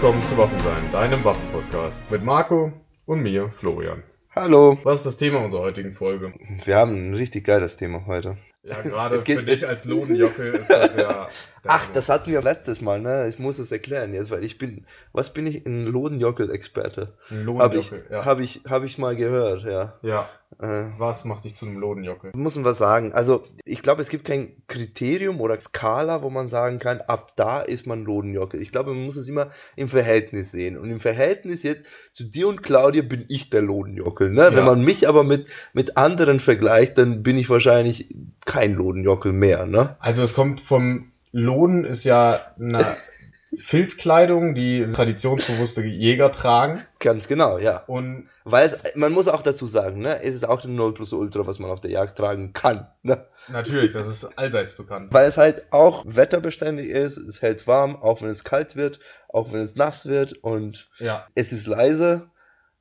willkommen 0.00 0.22
zu 0.26 0.38
Waffensein, 0.38 0.92
deinem 0.92 1.24
Waffenpodcast 1.24 2.08
mit 2.08 2.22
Marco 2.22 2.72
und 3.04 3.20
mir, 3.20 3.48
Florian. 3.50 4.04
Hallo. 4.30 4.78
Was 4.84 5.00
ist 5.00 5.06
das 5.06 5.16
Thema 5.16 5.40
unserer 5.40 5.62
heutigen 5.62 5.92
Folge? 5.92 6.32
Wir 6.64 6.76
haben 6.76 7.02
ein 7.02 7.14
richtig 7.14 7.44
geiles 7.44 7.76
Thema 7.76 8.06
heute. 8.06 8.38
Ja, 8.62 8.80
gerade 8.80 9.18
für 9.18 9.42
dich 9.42 9.66
als 9.66 9.86
Lohnjockel 9.86 10.54
ist 10.54 10.70
das 10.70 10.94
ja. 10.94 11.28
Ach, 11.66 11.88
das 11.94 12.08
hatten 12.08 12.30
wir 12.30 12.40
letztes 12.42 12.80
Mal, 12.80 13.00
ne? 13.00 13.26
Ich 13.28 13.40
muss 13.40 13.58
es 13.58 13.72
erklären 13.72 14.14
jetzt, 14.14 14.30
weil 14.30 14.44
ich 14.44 14.56
bin, 14.56 14.86
was 15.12 15.32
bin 15.32 15.48
ich? 15.48 15.66
Ein 15.66 15.86
Lodenjockel-Experte. 15.86 17.14
Ein 17.28 17.58
Habe 17.58 17.78
ich, 17.78 17.90
Lohnjockel, 17.90 18.12
ja. 18.12 18.24
hab 18.24 18.38
ich, 18.38 18.60
hab 18.68 18.84
ich 18.84 18.98
mal 18.98 19.16
gehört, 19.16 19.64
ja. 19.64 19.98
ja. 20.02 20.28
Äh, 20.60 20.86
Was 20.98 21.24
macht 21.24 21.44
dich 21.44 21.54
zu 21.54 21.66
einem 21.66 21.78
Lohnjockel? 21.78 22.32
muss 22.34 22.56
man 22.56 22.64
was 22.64 22.78
sagen. 22.78 23.12
Also, 23.12 23.44
ich 23.64 23.80
glaube, 23.80 24.02
es 24.02 24.08
gibt 24.08 24.24
kein 24.24 24.52
Kriterium 24.66 25.40
oder 25.40 25.58
Skala, 25.60 26.22
wo 26.22 26.30
man 26.30 26.48
sagen 26.48 26.80
kann, 26.80 27.00
ab 27.02 27.32
da 27.36 27.60
ist 27.60 27.86
man 27.86 28.04
Lodenjockel. 28.04 28.60
Ich 28.60 28.72
glaube, 28.72 28.92
man 28.92 29.04
muss 29.04 29.16
es 29.16 29.28
immer 29.28 29.48
im 29.76 29.88
Verhältnis 29.88 30.50
sehen. 30.50 30.76
Und 30.76 30.90
im 30.90 30.98
Verhältnis 30.98 31.62
jetzt 31.62 31.86
zu 32.12 32.24
dir 32.24 32.48
und 32.48 32.62
Claudia 32.62 33.02
bin 33.02 33.24
ich 33.28 33.50
der 33.50 33.62
Lodenjockel. 33.62 34.30
Ne? 34.30 34.42
Ja. 34.42 34.56
Wenn 34.56 34.64
man 34.64 34.82
mich 34.82 35.08
aber 35.08 35.22
mit, 35.22 35.46
mit 35.72 35.96
anderen 35.96 36.40
vergleicht, 36.40 36.98
dann 36.98 37.22
bin 37.22 37.38
ich 37.38 37.48
wahrscheinlich 37.48 38.14
kein 38.44 38.74
Lodenjockel 38.74 39.32
mehr. 39.32 39.66
Ne? 39.66 39.96
Also 40.00 40.22
es 40.22 40.34
kommt 40.34 40.60
vom 40.60 41.12
Lohn 41.30 41.84
ist 41.84 42.04
ja 42.04 42.40
eine 42.58 42.86
Filzkleidung, 43.54 44.54
die 44.54 44.84
traditionsbewusste 44.84 45.82
Jäger 45.82 46.30
tragen. 46.30 46.84
Ganz 46.98 47.28
genau, 47.28 47.58
ja. 47.58 47.78
Und 47.86 48.28
Weil 48.44 48.66
es, 48.66 48.78
man 48.94 49.12
muss 49.12 49.28
auch 49.28 49.42
dazu 49.42 49.66
sagen, 49.66 50.00
ne, 50.00 50.22
es 50.22 50.34
ist 50.34 50.46
auch 50.46 50.62
ein 50.64 50.74
0 50.74 50.94
plus 50.94 51.12
Ultra, 51.12 51.46
was 51.46 51.58
man 51.58 51.70
auf 51.70 51.80
der 51.80 51.90
Jagd 51.90 52.18
tragen 52.18 52.52
kann. 52.52 52.88
Ne? 53.02 53.26
natürlich, 53.48 53.92
das 53.92 54.06
ist 54.06 54.24
allseits 54.38 54.74
bekannt. 54.74 55.12
Weil 55.12 55.28
es 55.28 55.38
halt 55.38 55.72
auch 55.72 56.04
wetterbeständig 56.06 56.88
ist, 56.88 57.16
es 57.16 57.40
hält 57.40 57.66
warm, 57.66 57.96
auch 57.96 58.20
wenn 58.20 58.28
es 58.28 58.44
kalt 58.44 58.76
wird, 58.76 59.00
auch 59.28 59.52
wenn 59.52 59.60
es 59.60 59.76
nass 59.76 60.06
wird 60.06 60.32
und 60.32 60.88
Ja, 60.98 61.26
es 61.34 61.52
ist 61.52 61.66
leise. 61.66 62.28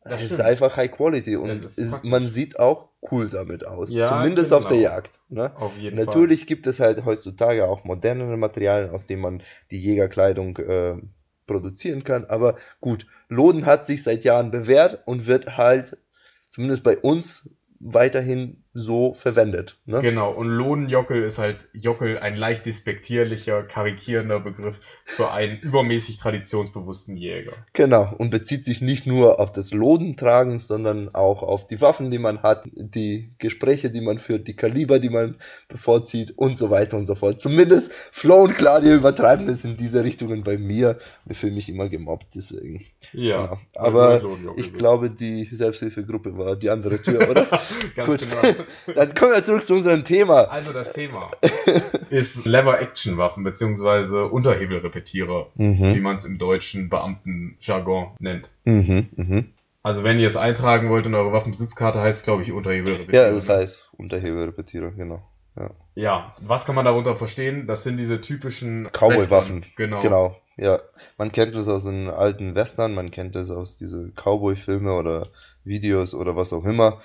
Das 0.07 0.21
es 0.21 0.27
ist 0.31 0.33
stimmt. 0.35 0.49
einfach 0.49 0.77
High 0.77 0.91
Quality 0.91 1.35
und 1.35 1.49
ist 1.49 1.89
praktisch. 1.89 2.09
man 2.09 2.25
sieht 2.25 2.59
auch 2.59 2.89
cool 3.11 3.29
damit 3.29 3.65
aus. 3.65 3.89
Ja, 3.89 4.05
Zumindest 4.05 4.49
genau. 4.49 4.59
auf 4.59 4.67
der 4.67 4.79
Jagd. 4.79 5.19
Ne? 5.29 5.51
auf 5.55 5.77
jeden 5.77 5.97
Fall. 5.97 6.05
Natürlich 6.05 6.47
gibt 6.47 6.67
es 6.67 6.79
halt 6.79 7.05
heutzutage 7.05 7.65
auch 7.67 7.83
modernere 7.83 8.37
Materialien, 8.37 8.91
aus 8.91 9.05
denen 9.05 9.21
man 9.21 9.43
die 9.71 9.79
Jägerkleidung 9.79 10.57
äh, 10.57 10.97
produzieren 11.45 12.03
kann. 12.03 12.25
Aber 12.25 12.55
gut, 12.81 13.07
Loden 13.29 13.65
hat 13.65 13.85
sich 13.85 14.03
seit 14.03 14.23
Jahren 14.23 14.51
bewährt 14.51 15.01
und 15.05 15.27
wird 15.27 15.57
halt, 15.57 15.97
zumindest 16.49 16.83
bei 16.83 16.97
uns, 16.97 17.49
weiterhin 17.79 18.63
so 18.79 19.13
verwendet. 19.15 19.77
Ne? 19.85 20.01
Genau, 20.01 20.31
und 20.31 20.47
Lohnjockel 20.49 21.23
ist 21.23 21.39
halt 21.39 21.67
Jockel 21.73 22.19
ein 22.19 22.35
leicht 22.35 22.65
despektierlicher, 22.67 23.63
karikierender 23.63 24.39
Begriff 24.39 24.79
für 25.05 25.31
einen 25.31 25.57
übermäßig 25.59 26.17
traditionsbewussten 26.17 27.17
Jäger. 27.17 27.53
Genau, 27.73 28.13
und 28.17 28.29
bezieht 28.29 28.63
sich 28.63 28.81
nicht 28.81 29.07
nur 29.07 29.39
auf 29.39 29.51
das 29.51 29.71
Lodentragen, 29.71 30.59
sondern 30.59 31.13
auch 31.15 31.41
auf 31.43 31.65
die 31.65 31.81
Waffen, 31.81 32.11
die 32.11 32.19
man 32.19 32.43
hat, 32.43 32.65
die 32.73 33.31
Gespräche, 33.39 33.89
die 33.89 34.01
man 34.01 34.19
führt, 34.19 34.47
die 34.47 34.55
Kaliber, 34.55 34.99
die 34.99 35.09
man 35.09 35.37
bevorzieht 35.67 36.37
und 36.37 36.57
so 36.57 36.69
weiter 36.69 36.97
und 36.97 37.05
so 37.05 37.15
fort. 37.15 37.41
Zumindest 37.41 37.91
Flo 37.93 38.43
und 38.43 38.55
Claudia 38.55 38.93
übertreiben 38.95 39.49
es 39.49 39.65
in 39.65 39.75
diese 39.77 40.03
Richtungen 40.03 40.43
bei 40.43 40.57
mir. 40.57 40.97
Ich 41.27 41.37
fühle 41.37 41.53
mich 41.53 41.67
immer 41.69 41.89
gemobbt, 41.89 42.27
deswegen. 42.35 42.85
Ja, 43.13 43.57
weil 43.75 43.83
aber 43.87 44.21
Ich 44.57 44.67
bist. 44.67 44.77
glaube, 44.77 45.09
die 45.09 45.45
Selbsthilfegruppe 45.45 46.37
war 46.37 46.55
die 46.55 46.69
andere 46.69 47.01
Tür, 47.01 47.29
oder? 47.29 47.45
Ganz 47.95 48.09
Gut. 48.09 48.19
genau. 48.19 48.55
Dann 48.95 49.13
kommen 49.15 49.33
wir 49.33 49.43
zurück 49.43 49.65
zu 49.65 49.75
unserem 49.75 50.03
Thema. 50.03 50.43
Also 50.45 50.73
das 50.73 50.91
Thema 50.93 51.31
ist 52.09 52.45
Lever-Action-Waffen 52.45 53.43
beziehungsweise 53.43 54.25
Unterhebelrepetierer, 54.25 55.47
wie 55.55 55.63
Mhm. 55.63 56.01
man 56.01 56.15
es 56.15 56.25
im 56.25 56.37
deutschen 56.37 56.89
Beamtenjargon 56.89 58.15
nennt. 58.19 58.49
Mhm. 58.65 59.07
Mhm. 59.15 59.53
Also 59.83 60.03
wenn 60.03 60.19
ihr 60.19 60.27
es 60.27 60.35
eintragen 60.37 60.89
wollt 60.89 61.05
in 61.05 61.15
eure 61.15 61.31
Waffenbesitzkarte, 61.31 61.99
heißt 62.01 62.19
es 62.19 62.25
glaube 62.25 62.41
ich 62.43 62.51
Unterhebelrepetierer. 62.51 63.27
Ja, 63.27 63.33
das 63.33 63.47
heißt 63.47 63.89
Unterhebelrepetierer, 63.97 64.91
genau. 64.91 65.21
Ja. 65.55 65.71
Ja, 65.95 66.35
was 66.41 66.65
kann 66.65 66.75
man 66.75 66.85
darunter 66.85 67.15
verstehen? 67.15 67.65
Das 67.67 67.83
sind 67.83 67.97
diese 67.97 68.21
typischen 68.21 68.87
Cowboy-Waffen. 68.91 69.65
Genau. 69.75 70.01
Genau, 70.01 70.35
ja. 70.57 70.79
Man 71.17 71.31
kennt 71.31 71.55
das 71.55 71.67
aus 71.67 71.85
den 71.85 72.09
alten 72.09 72.53
Western, 72.53 72.93
man 72.93 73.09
kennt 73.09 73.33
das 73.35 73.49
aus 73.49 73.77
diese 73.77 74.11
Cowboy-Filme 74.15 74.93
oder 74.93 75.29
Videos 75.63 76.13
oder 76.13 76.35
was 76.35 76.53
auch 76.53 76.63
immer. 76.65 76.99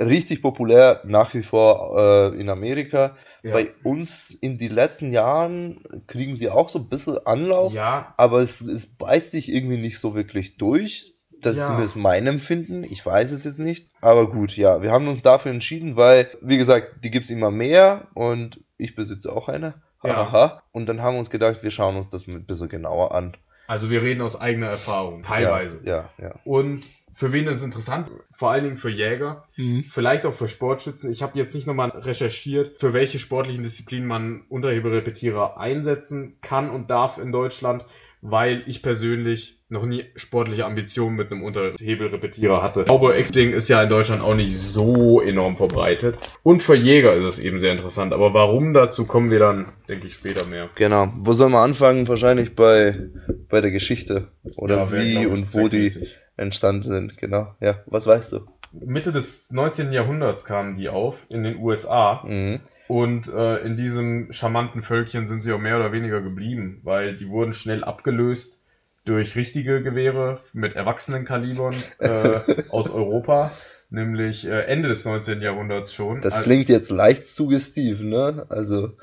Richtig 0.00 0.42
populär 0.42 1.02
nach 1.04 1.34
wie 1.34 1.42
vor 1.44 2.32
äh, 2.34 2.40
in 2.40 2.48
Amerika. 2.48 3.16
Ja. 3.42 3.52
Bei 3.52 3.70
uns 3.84 4.30
in 4.30 4.58
den 4.58 4.72
letzten 4.72 5.12
Jahren 5.12 5.84
kriegen 6.08 6.34
sie 6.34 6.50
auch 6.50 6.68
so 6.68 6.80
ein 6.80 6.88
bisschen 6.88 7.18
Anlauf, 7.26 7.72
ja, 7.72 8.12
aber 8.16 8.40
es, 8.40 8.60
es 8.60 8.86
beißt 8.96 9.30
sich 9.30 9.52
irgendwie 9.52 9.76
nicht 9.76 9.98
so 10.00 10.14
wirklich 10.16 10.56
durch. 10.56 11.12
Das 11.40 11.56
Ja. 11.56 11.62
ist 11.62 11.66
zumindest 11.68 11.96
mein 11.96 12.26
Empfinden. 12.26 12.82
Ich 12.84 13.04
weiß 13.04 13.30
es 13.30 13.44
jetzt 13.44 13.58
nicht. 13.60 13.88
Aber 14.00 14.28
gut, 14.30 14.56
ja, 14.56 14.82
wir 14.82 14.90
haben 14.90 15.06
uns 15.06 15.22
dafür 15.22 15.52
entschieden, 15.52 15.94
weil, 15.96 16.28
wie 16.40 16.56
gesagt, 16.56 17.04
die 17.04 17.10
gibt's 17.10 17.30
immer 17.30 17.50
mehr 17.50 18.08
und 18.14 18.60
ich 18.78 18.96
besitze 18.96 19.30
auch 19.30 19.48
eine. 19.48 19.74
Ja. 20.02 20.22
Aha. 20.22 20.62
Und 20.72 20.86
dann 20.88 21.02
haben 21.02 21.14
wir 21.14 21.18
uns 21.20 21.30
gedacht, 21.30 21.62
wir 21.62 21.70
schauen 21.70 21.96
uns 21.96 22.08
das 22.08 22.26
ein 22.26 22.44
bisschen 22.46 22.68
genauer 22.68 23.14
an. 23.14 23.36
Also 23.66 23.90
wir 23.90 24.02
reden 24.02 24.20
aus 24.20 24.40
eigener 24.40 24.66
Erfahrung, 24.66 25.22
teilweise. 25.22 25.80
Ja, 25.84 26.10
ja. 26.20 26.34
Und 26.44 26.84
für 27.12 27.32
wen 27.32 27.46
ist 27.46 27.58
es 27.58 27.62
interessant? 27.62 28.10
Vor 28.32 28.50
allen 28.50 28.64
Dingen 28.64 28.76
für 28.76 28.90
Jäger, 28.90 29.44
ja. 29.54 29.82
vielleicht 29.88 30.26
auch 30.26 30.34
für 30.34 30.48
Sportschützen. 30.48 31.10
Ich 31.10 31.22
habe 31.22 31.38
jetzt 31.38 31.54
nicht 31.54 31.66
nochmal 31.66 31.90
recherchiert, 31.90 32.80
für 32.80 32.92
welche 32.92 33.18
sportlichen 33.18 33.62
Disziplinen 33.62 34.08
man 34.08 34.42
Unterhebelrepetierer 34.48 35.58
einsetzen 35.58 36.38
kann 36.40 36.70
und 36.70 36.90
darf 36.90 37.18
in 37.18 37.30
Deutschland, 37.30 37.84
weil 38.24 38.62
ich 38.66 38.82
persönlich 38.82 39.58
noch 39.68 39.84
nie 39.84 40.02
sportliche 40.16 40.64
Ambitionen 40.64 41.14
mit 41.14 41.30
einem 41.30 41.42
Unterhebelrepetierer 41.42 42.62
hatte. 42.62 42.84
Cowboy 42.84 43.18
Acting 43.18 43.52
ist 43.52 43.68
ja 43.68 43.82
in 43.82 43.90
Deutschland 43.90 44.22
auch 44.22 44.34
nicht 44.34 44.58
so 44.58 45.20
enorm 45.20 45.58
verbreitet. 45.58 46.18
Und 46.42 46.62
für 46.62 46.74
Jäger 46.74 47.14
ist 47.14 47.24
es 47.24 47.38
eben 47.38 47.58
sehr 47.58 47.72
interessant. 47.72 48.14
Aber 48.14 48.32
warum 48.32 48.72
dazu 48.72 49.04
kommen 49.04 49.30
wir 49.30 49.40
dann, 49.40 49.72
denke 49.88 50.06
ich, 50.06 50.14
später 50.14 50.46
mehr. 50.46 50.70
Genau. 50.76 51.12
Wo 51.18 51.34
soll 51.34 51.50
man 51.50 51.64
anfangen? 51.64 52.08
Wahrscheinlich 52.08 52.54
bei, 52.54 53.10
bei 53.50 53.60
der 53.60 53.72
Geschichte. 53.72 54.28
Oder 54.56 54.76
Ja, 54.76 54.92
wie 54.92 55.26
und 55.26 55.52
wo 55.52 55.68
die 55.68 55.92
entstanden 56.38 56.82
sind. 56.82 57.18
Genau. 57.18 57.54
Ja, 57.60 57.82
was 57.84 58.06
weißt 58.06 58.32
du? 58.32 58.40
Mitte 58.80 59.12
des 59.12 59.52
19. 59.52 59.92
Jahrhunderts 59.92 60.44
kamen 60.44 60.74
die 60.74 60.88
auf 60.88 61.26
in 61.28 61.42
den 61.44 61.58
USA. 61.58 62.22
Mhm. 62.26 62.60
Und 62.86 63.32
äh, 63.32 63.58
in 63.58 63.76
diesem 63.76 64.30
charmanten 64.30 64.82
Völkchen 64.82 65.26
sind 65.26 65.42
sie 65.42 65.52
auch 65.52 65.58
mehr 65.58 65.76
oder 65.76 65.92
weniger 65.92 66.20
geblieben, 66.20 66.80
weil 66.82 67.16
die 67.16 67.28
wurden 67.28 67.52
schnell 67.52 67.82
abgelöst 67.82 68.60
durch 69.04 69.36
richtige 69.36 69.82
Gewehre 69.82 70.38
mit 70.52 70.74
erwachsenen 70.76 71.24
Kalibern 71.24 71.74
äh, 71.98 72.40
aus 72.68 72.90
Europa, 72.90 73.52
nämlich 73.90 74.46
äh, 74.46 74.62
Ende 74.62 74.88
des 74.88 75.04
19. 75.04 75.40
Jahrhunderts 75.40 75.94
schon. 75.94 76.20
Das 76.20 76.42
klingt 76.42 76.68
jetzt 76.68 76.90
leicht 76.90 77.24
suggestiv, 77.24 78.02
ne? 78.02 78.46
Also, 78.48 78.96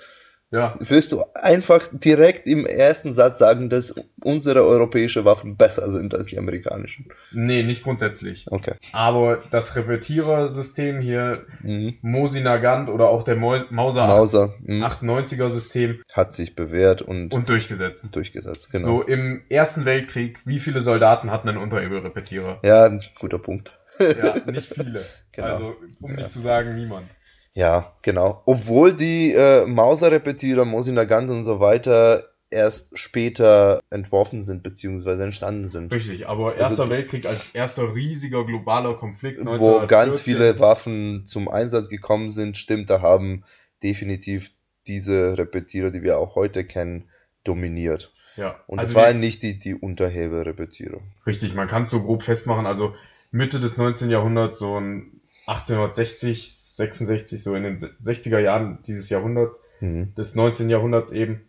ja, 0.52 0.76
willst 0.80 1.12
du 1.14 1.24
einfach 1.34 1.88
direkt 1.94 2.46
im 2.46 2.66
ersten 2.66 3.14
Satz 3.14 3.40
sagen, 3.40 3.70
dass 3.70 3.96
unsere 4.24 4.64
europäische 4.66 5.24
Waffen 5.26 5.56
besser 5.58 5.90
sind 5.92 6.14
als 6.14 6.28
die 6.28 6.38
amerikanischen? 6.38 7.08
nee, 7.32 7.64
nicht 7.64 7.84
grundsätzlich. 7.84 8.46
Okay. 8.52 8.76
Aber 8.92 9.44
das 9.50 9.76
Repetierersystem 9.76 11.00
hier, 11.02 11.46
Mhm. 11.62 11.98
Mosi 12.02 12.42
Nagant 12.42 12.90
oder 12.90 13.10
auch 13.10 13.24
der 13.24 13.36
Mau 13.36 13.58
Mauser 13.70 14.08
Mauser 14.08 14.54
mhm. 14.62 14.84
98er 14.84 15.50
System 15.50 16.02
hat 16.12 16.34
sich 16.34 16.56
bewährt 16.56 17.02
und, 17.02 17.34
und 17.34 17.50
durchgesetzt. 17.50 18.14
durchgesetzt, 18.16 18.72
genau. 18.72 18.86
So 18.88 19.02
im 19.04 19.42
Ersten 19.50 19.86
Weltkrieg, 19.86 20.40
wie 20.46 20.60
viele 20.60 20.82
Soldaten 20.82 21.32
hatten 21.32 21.50
einen 21.50 21.58
Unterhebelrepetierer? 21.60 22.60
Ja, 22.64 22.92
guter 23.20 23.40
Punkt. 23.40 23.78
Ja, 24.00 24.36
nicht 24.52 24.74
viele. 24.74 25.04
Genau. 25.32 25.48
Also, 25.48 25.76
um 26.02 26.12
Ja. 26.12 26.18
nicht 26.18 26.32
zu 26.32 26.40
sagen, 26.40 26.76
niemand. 26.76 27.06
Ja, 27.54 27.92
genau. 28.02 28.42
Obwohl 28.46 28.96
die 28.96 29.34
äh, 29.34 29.66
Mauser-Repetierer, 29.66 30.64
Mosin 30.66 30.96
Nagant 30.96 31.30
und 31.30 31.44
so 31.44 31.60
weiter 31.60 32.24
erst 32.50 32.98
später 33.00 33.80
entworfen 33.90 34.44
sind 34.44 34.62
beziehungsweise 34.62 35.24
entstanden 35.24 35.68
sind. 35.70 35.92
Richtig, 35.92 36.28
aber 36.28 36.56
Erster 36.56 36.84
Also- 36.84 36.90
Weltkrieg 36.92 37.26
als 37.26 37.50
erster 37.52 37.96
riesiger 37.96 38.46
globaler 38.46 38.94
Konflikt 38.96 39.40
Wo 39.40 39.50
1914. 39.52 39.88
ganz 39.88 40.22
viele 40.22 40.60
Waffen 40.60 41.26
zum 41.26 41.48
Einsatz 41.48 41.88
gekommen 41.88 42.30
sind, 42.30 42.58
stimmt, 42.58 42.90
da 42.90 43.02
haben 43.02 43.44
definitiv 43.84 44.52
diese 44.88 45.38
Repetierer, 45.38 45.92
die 45.92 46.04
wir 46.04 46.18
auch 46.18 46.36
heute 46.36 46.66
kennen, 46.66 47.10
dominiert. 47.46 48.12
Ja, 48.36 48.60
Und 48.68 48.80
also 48.80 48.92
es 48.92 48.96
waren 48.96 49.20
nicht 49.22 49.44
die, 49.44 49.58
die 49.58 49.76
Unterhebelrepetierer. 49.76 51.00
richtig, 51.26 51.54
man 51.56 51.68
kann 51.68 51.84
es 51.84 51.90
so 51.90 52.02
grob 52.04 52.24
festmachen. 52.24 52.66
Also 52.66 52.94
Mitte 53.32 53.60
des 53.62 53.78
19. 53.78 54.10
Jahrhunderts, 54.10 54.60
so 54.60 54.78
ein 54.78 55.21
1860, 55.52 56.54
66, 56.76 57.44
so 57.44 57.56
in 57.56 57.64
den 57.64 57.78
60er 57.78 58.40
Jahren 58.40 58.80
dieses 58.86 59.10
Jahrhunderts, 59.10 59.60
Mhm. 59.80 60.14
des 60.16 60.36
19. 60.36 60.70
Jahrhunderts 60.70 61.12
eben, 61.12 61.42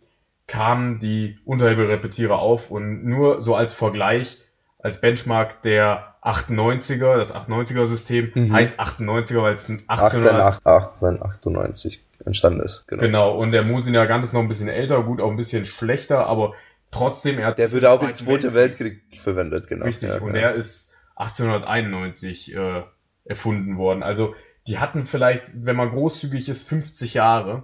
kamen 0.47 0.99
die 0.99 1.37
Unterhebelrepetierer 1.45 2.37
auf 2.39 2.69
und 2.71 3.05
nur 3.05 3.39
so 3.41 3.55
als 3.55 3.73
Vergleich, 3.73 4.37
als 4.79 4.99
Benchmark 4.99 5.61
der 5.61 6.15
98er, 6.21 7.15
das 7.17 7.33
98er 7.33 7.85
System 7.85 8.31
Mhm. 8.35 8.51
heißt 8.53 8.79
98er, 8.79 9.41
weil 9.41 9.53
es 9.53 9.69
1800 9.87 10.59
18, 10.65 11.21
1898 11.21 12.03
entstanden 12.25 12.59
ist. 12.61 12.87
Genau. 12.87 13.01
Genau, 13.01 13.37
und 13.37 13.51
der 13.51 13.63
Mosin 13.63 13.93
Nagant 13.93 14.23
ist 14.23 14.33
noch 14.33 14.41
ein 14.41 14.47
bisschen 14.47 14.67
älter, 14.69 15.03
gut, 15.03 15.21
auch 15.21 15.29
ein 15.29 15.37
bisschen 15.37 15.65
schlechter, 15.65 16.25
aber 16.27 16.53
trotzdem, 16.91 17.39
er 17.39 17.47
hat 17.47 17.57
Der 17.57 17.71
würde 17.71 17.89
auch 17.89 18.01
im 18.01 18.13
Zweiten 18.13 18.53
Weltkrieg 18.53 19.01
verwendet, 19.17 19.67
genau. 19.67 19.85
Richtig, 19.85 20.09
Ja, 20.09 20.19
und 20.19 20.27
ja. 20.35 20.41
der 20.41 20.55
ist 20.55 20.97
1891 21.15 22.53
äh, 22.55 22.83
erfunden 23.25 23.77
worden. 23.77 24.03
Also 24.03 24.35
die 24.67 24.79
hatten 24.79 25.05
vielleicht, 25.05 25.51
wenn 25.65 25.75
man 25.75 25.89
großzügig 25.89 26.49
ist, 26.49 26.67
50 26.67 27.15
Jahre, 27.15 27.63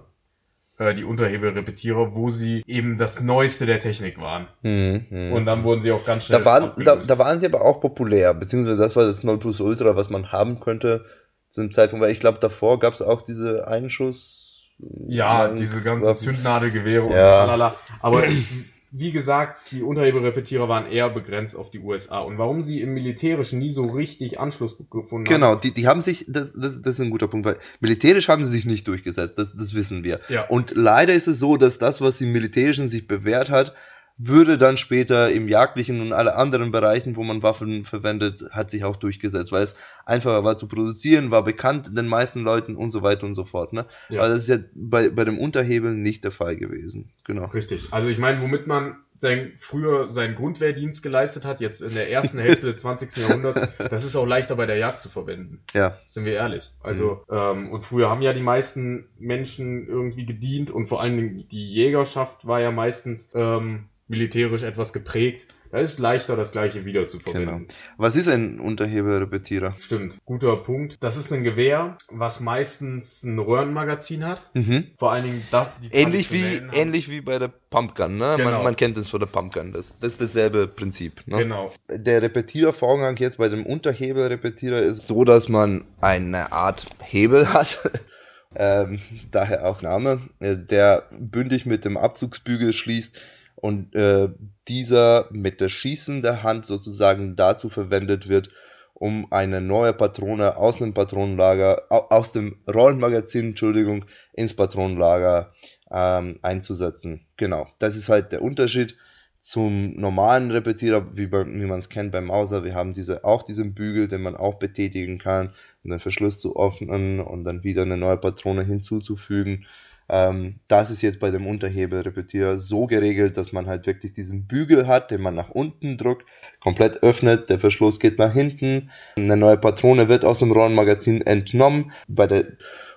äh, 0.78 0.94
die 0.94 1.04
Unterhebelrepetierer, 1.04 2.14
wo 2.14 2.30
sie 2.30 2.62
eben 2.66 2.98
das 2.98 3.20
Neueste 3.20 3.66
der 3.66 3.80
Technik 3.80 4.18
waren. 4.18 4.48
Mhm, 4.62 5.06
mhm. 5.10 5.32
Und 5.32 5.46
dann 5.46 5.64
wurden 5.64 5.80
sie 5.80 5.92
auch 5.92 6.04
ganz 6.04 6.26
schnell 6.26 6.40
da, 6.40 6.44
waren, 6.44 6.72
da, 6.84 6.96
da 6.96 7.18
waren 7.18 7.38
sie 7.38 7.46
aber 7.46 7.62
auch 7.62 7.80
populär, 7.80 8.34
beziehungsweise 8.34 8.78
das 8.78 8.96
war 8.96 9.04
das 9.04 9.24
0 9.24 9.38
plus 9.38 9.60
Ultra, 9.60 9.96
was 9.96 10.10
man 10.10 10.32
haben 10.32 10.60
könnte 10.60 11.04
zu 11.48 11.60
dem 11.62 11.72
Zeitpunkt, 11.72 12.04
weil 12.04 12.12
ich 12.12 12.20
glaube, 12.20 12.38
davor 12.38 12.78
gab 12.78 12.94
es 12.94 13.02
auch 13.02 13.22
diese 13.22 13.66
Einschuss. 13.66 14.70
ja, 15.08 15.48
diese 15.48 15.82
ganzen. 15.82 16.14
Zündnadelgewehre 16.14 17.04
und 17.04 17.12
Ja. 17.12 17.44
tralala. 17.44 17.76
Aber 18.00 18.24
wie 18.92 19.12
gesagt, 19.12 19.70
die 19.70 19.82
Unterhebelrepetierer 19.82 20.68
waren 20.68 20.90
eher 20.90 21.08
begrenzt 21.10 21.56
auf 21.56 21.70
die 21.70 21.78
USA. 21.78 22.18
Und 22.20 22.38
warum 22.38 22.60
sie 22.60 22.80
im 22.80 22.92
Militärischen 22.92 23.60
nie 23.60 23.70
so 23.70 23.84
richtig 23.84 24.40
Anschluss 24.40 24.76
gefunden 24.78 25.12
haben, 25.12 25.24
Genau, 25.24 25.54
die, 25.54 25.72
die 25.72 25.86
haben 25.86 26.02
sich, 26.02 26.24
das, 26.28 26.52
das, 26.52 26.82
das 26.82 26.94
ist 26.94 27.00
ein 27.00 27.10
guter 27.10 27.28
Punkt, 27.28 27.46
weil 27.46 27.58
militärisch 27.78 28.28
haben 28.28 28.44
sie 28.44 28.50
sich 28.50 28.64
nicht 28.64 28.88
durchgesetzt, 28.88 29.38
das, 29.38 29.56
das 29.56 29.74
wissen 29.74 30.02
wir. 30.02 30.18
Ja. 30.28 30.46
Und 30.48 30.72
leider 30.74 31.12
ist 31.12 31.28
es 31.28 31.38
so, 31.38 31.56
dass 31.56 31.78
das, 31.78 32.00
was 32.00 32.20
im 32.20 32.32
Militärischen 32.32 32.88
sich 32.88 33.06
bewährt 33.06 33.50
hat, 33.50 33.74
würde 34.22 34.58
dann 34.58 34.76
später 34.76 35.30
im 35.30 35.48
jagdlichen 35.48 36.00
und 36.02 36.12
alle 36.12 36.36
anderen 36.36 36.70
Bereichen, 36.72 37.16
wo 37.16 37.22
man 37.22 37.42
Waffen 37.42 37.86
verwendet, 37.86 38.44
hat 38.50 38.70
sich 38.70 38.84
auch 38.84 38.96
durchgesetzt, 38.96 39.50
weil 39.50 39.62
es 39.62 39.76
einfacher 40.04 40.44
war 40.44 40.58
zu 40.58 40.68
produzieren, 40.68 41.30
war 41.30 41.42
bekannt 41.42 41.96
den 41.96 42.06
meisten 42.06 42.42
Leuten 42.42 42.76
und 42.76 42.90
so 42.90 43.02
weiter 43.02 43.26
und 43.26 43.34
so 43.34 43.46
fort. 43.46 43.72
Ne? 43.72 43.86
Ja. 44.10 44.20
Aber 44.20 44.28
das 44.28 44.42
ist 44.42 44.48
ja 44.48 44.58
bei, 44.74 45.08
bei 45.08 45.24
dem 45.24 45.38
Unterhebel 45.38 45.94
nicht 45.94 46.22
der 46.24 46.32
Fall 46.32 46.56
gewesen. 46.56 47.10
Genau. 47.24 47.46
Richtig. 47.46 47.88
Also 47.92 48.08
ich 48.08 48.18
meine, 48.18 48.42
womit 48.42 48.66
man 48.66 48.96
sein, 49.16 49.52
früher 49.56 50.10
seinen 50.10 50.34
Grundwehrdienst 50.34 51.02
geleistet 51.02 51.44
hat, 51.44 51.60
jetzt 51.60 51.80
in 51.80 51.94
der 51.94 52.10
ersten 52.10 52.38
Hälfte 52.38 52.66
des 52.66 52.80
20. 52.80 53.16
Jahrhunderts, 53.16 53.68
das 53.78 54.04
ist 54.04 54.16
auch 54.16 54.26
leichter 54.26 54.56
bei 54.56 54.66
der 54.66 54.76
Jagd 54.76 55.00
zu 55.00 55.08
verwenden. 55.08 55.62
Ja. 55.72 55.98
Sind 56.06 56.24
wir 56.24 56.34
ehrlich. 56.34 56.72
Also, 56.82 57.24
ähm, 57.30 57.70
und 57.70 57.82
früher 57.84 58.08
haben 58.10 58.22
ja 58.22 58.32
die 58.32 58.42
meisten 58.42 59.08
Menschen 59.18 59.86
irgendwie 59.86 60.24
gedient 60.24 60.70
und 60.70 60.88
vor 60.88 61.00
allen 61.00 61.16
Dingen 61.16 61.48
die 61.48 61.70
Jägerschaft 61.70 62.46
war 62.46 62.60
ja 62.60 62.70
meistens 62.70 63.30
ähm, 63.34 63.90
militärisch 64.10 64.64
etwas 64.64 64.92
geprägt. 64.92 65.46
Da 65.70 65.78
ist 65.78 65.92
es 65.92 65.98
leichter, 66.00 66.34
das 66.34 66.50
gleiche 66.50 66.84
wieder 66.84 67.06
zu 67.06 67.20
verwenden. 67.20 67.68
Was 67.96 68.16
ist 68.16 68.26
ein 68.28 68.58
Unterhebelrepetierer? 68.58 69.76
Stimmt. 69.78 70.18
Guter 70.24 70.56
Punkt. 70.56 70.96
Das 70.98 71.16
ist 71.16 71.32
ein 71.32 71.44
Gewehr, 71.44 71.96
was 72.08 72.40
meistens 72.40 73.22
ein 73.22 73.38
Röhrenmagazin 73.38 74.26
hat. 74.26 74.50
Mhm. 74.54 74.88
Vor 74.98 75.12
allen 75.12 75.26
Dingen 75.26 75.42
das, 75.52 75.70
die 75.80 75.94
Ähnlich 75.94 76.32
wie, 76.32 76.42
haben- 76.56 76.70
ähnlich 76.72 77.08
wie 77.08 77.20
bei 77.20 77.38
der 77.38 77.52
Pumpgun, 77.70 78.18
ne? 78.18 78.34
Genau. 78.36 78.50
Man, 78.50 78.64
man 78.64 78.76
kennt 78.76 78.96
es 78.96 79.08
von 79.08 79.20
der 79.20 79.28
Pumpgun. 79.28 79.70
Das, 79.72 80.00
das 80.00 80.14
ist 80.14 80.20
dasselbe 80.20 80.66
Prinzip. 80.66 81.22
Ne? 81.28 81.38
Genau. 81.38 81.70
Der 81.88 82.20
Repetiervorgang 82.20 83.16
jetzt 83.18 83.38
bei 83.38 83.48
dem 83.48 83.64
Unterhebelrepetierer 83.64 84.80
ist 84.80 85.06
so, 85.06 85.22
dass 85.22 85.48
man 85.48 85.84
eine 86.00 86.50
Art 86.50 86.84
Hebel 86.98 87.52
hat. 87.52 87.78
ähm, 88.56 88.98
daher 89.30 89.66
auch 89.68 89.82
Name, 89.82 90.18
äh, 90.40 90.56
der 90.56 91.04
bündig 91.16 91.64
mit 91.64 91.84
dem 91.84 91.96
Abzugsbügel 91.96 92.72
schließt 92.72 93.16
und 93.60 93.94
äh, 93.94 94.28
dieser 94.68 95.28
mit 95.30 95.60
der 95.60 95.68
schießenden 95.68 96.42
Hand 96.42 96.66
sozusagen 96.66 97.36
dazu 97.36 97.68
verwendet 97.68 98.28
wird, 98.28 98.50
um 98.94 99.30
eine 99.32 99.60
neue 99.60 99.92
Patrone 99.94 100.56
aus 100.56 100.78
dem 100.78 100.92
Patronenlager, 100.94 101.84
au- 101.90 102.08
aus 102.10 102.32
dem 102.32 102.58
Rollenmagazin, 102.72 103.46
Entschuldigung, 103.50 104.04
ins 104.34 104.54
Patronenlager 104.54 105.52
ähm, 105.90 106.38
einzusetzen. 106.42 107.26
Genau, 107.36 107.66
das 107.78 107.96
ist 107.96 108.08
halt 108.08 108.32
der 108.32 108.42
Unterschied 108.42 108.96
zum 109.40 109.94
normalen 109.98 110.50
Repetierer, 110.50 111.16
wie, 111.16 111.26
bei- 111.26 111.46
wie 111.46 111.64
man 111.66 111.78
es 111.78 111.88
kennt 111.88 112.12
beim 112.12 112.26
Mauser. 112.26 112.62
Wir 112.62 112.74
haben 112.74 112.92
diese, 112.92 113.24
auch 113.24 113.42
diesen 113.42 113.74
Bügel, 113.74 114.06
den 114.06 114.20
man 114.22 114.36
auch 114.36 114.58
betätigen 114.58 115.18
kann, 115.18 115.54
um 115.82 115.90
den 115.90 115.98
Verschluss 115.98 116.38
zu 116.40 116.56
öffnen 116.56 117.20
und 117.20 117.44
dann 117.44 117.64
wieder 117.64 117.82
eine 117.82 117.96
neue 117.96 118.18
Patrone 118.18 118.64
hinzuzufügen. 118.64 119.66
Ähm, 120.12 120.56
das 120.66 120.90
ist 120.90 121.02
jetzt 121.02 121.20
bei 121.20 121.30
dem 121.30 121.46
Unterhebelrepetierer 121.46 122.58
so 122.58 122.86
geregelt, 122.86 123.36
dass 123.36 123.52
man 123.52 123.66
halt 123.66 123.86
wirklich 123.86 124.12
diesen 124.12 124.46
Bügel 124.46 124.88
hat, 124.88 125.12
den 125.12 125.20
man 125.20 125.36
nach 125.36 125.50
unten 125.50 125.96
drückt, 125.96 126.26
komplett 126.58 127.02
öffnet, 127.04 127.48
der 127.48 127.60
Verschluss 127.60 128.00
geht 128.00 128.18
nach 128.18 128.32
hinten, 128.32 128.90
eine 129.16 129.36
neue 129.36 129.56
Patrone 129.56 130.08
wird 130.08 130.24
aus 130.24 130.40
dem 130.40 130.50
Rollenmagazin 130.50 131.22
entnommen. 131.22 131.92
Bei 132.08 132.26
der 132.26 132.46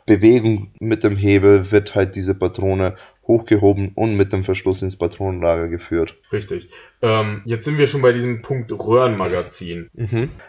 Bewegung 0.07 0.71
mit 0.79 1.03
dem 1.03 1.15
Hebel 1.15 1.71
wird 1.71 1.93
halt 1.93 2.15
diese 2.15 2.33
Patrone 2.33 2.95
hochgehoben 3.27 3.91
und 3.95 4.17
mit 4.17 4.33
dem 4.33 4.43
Verschluss 4.43 4.81
ins 4.81 4.97
Patronenlager 4.97 5.69
geführt. 5.69 6.17
Richtig. 6.31 6.67
Ähm, 7.01 7.41
jetzt 7.45 7.65
sind 7.65 7.77
wir 7.77 7.87
schon 7.87 8.01
bei 8.01 8.11
diesem 8.11 8.41
Punkt 8.41 8.71
Röhrenmagazin. 8.71 9.89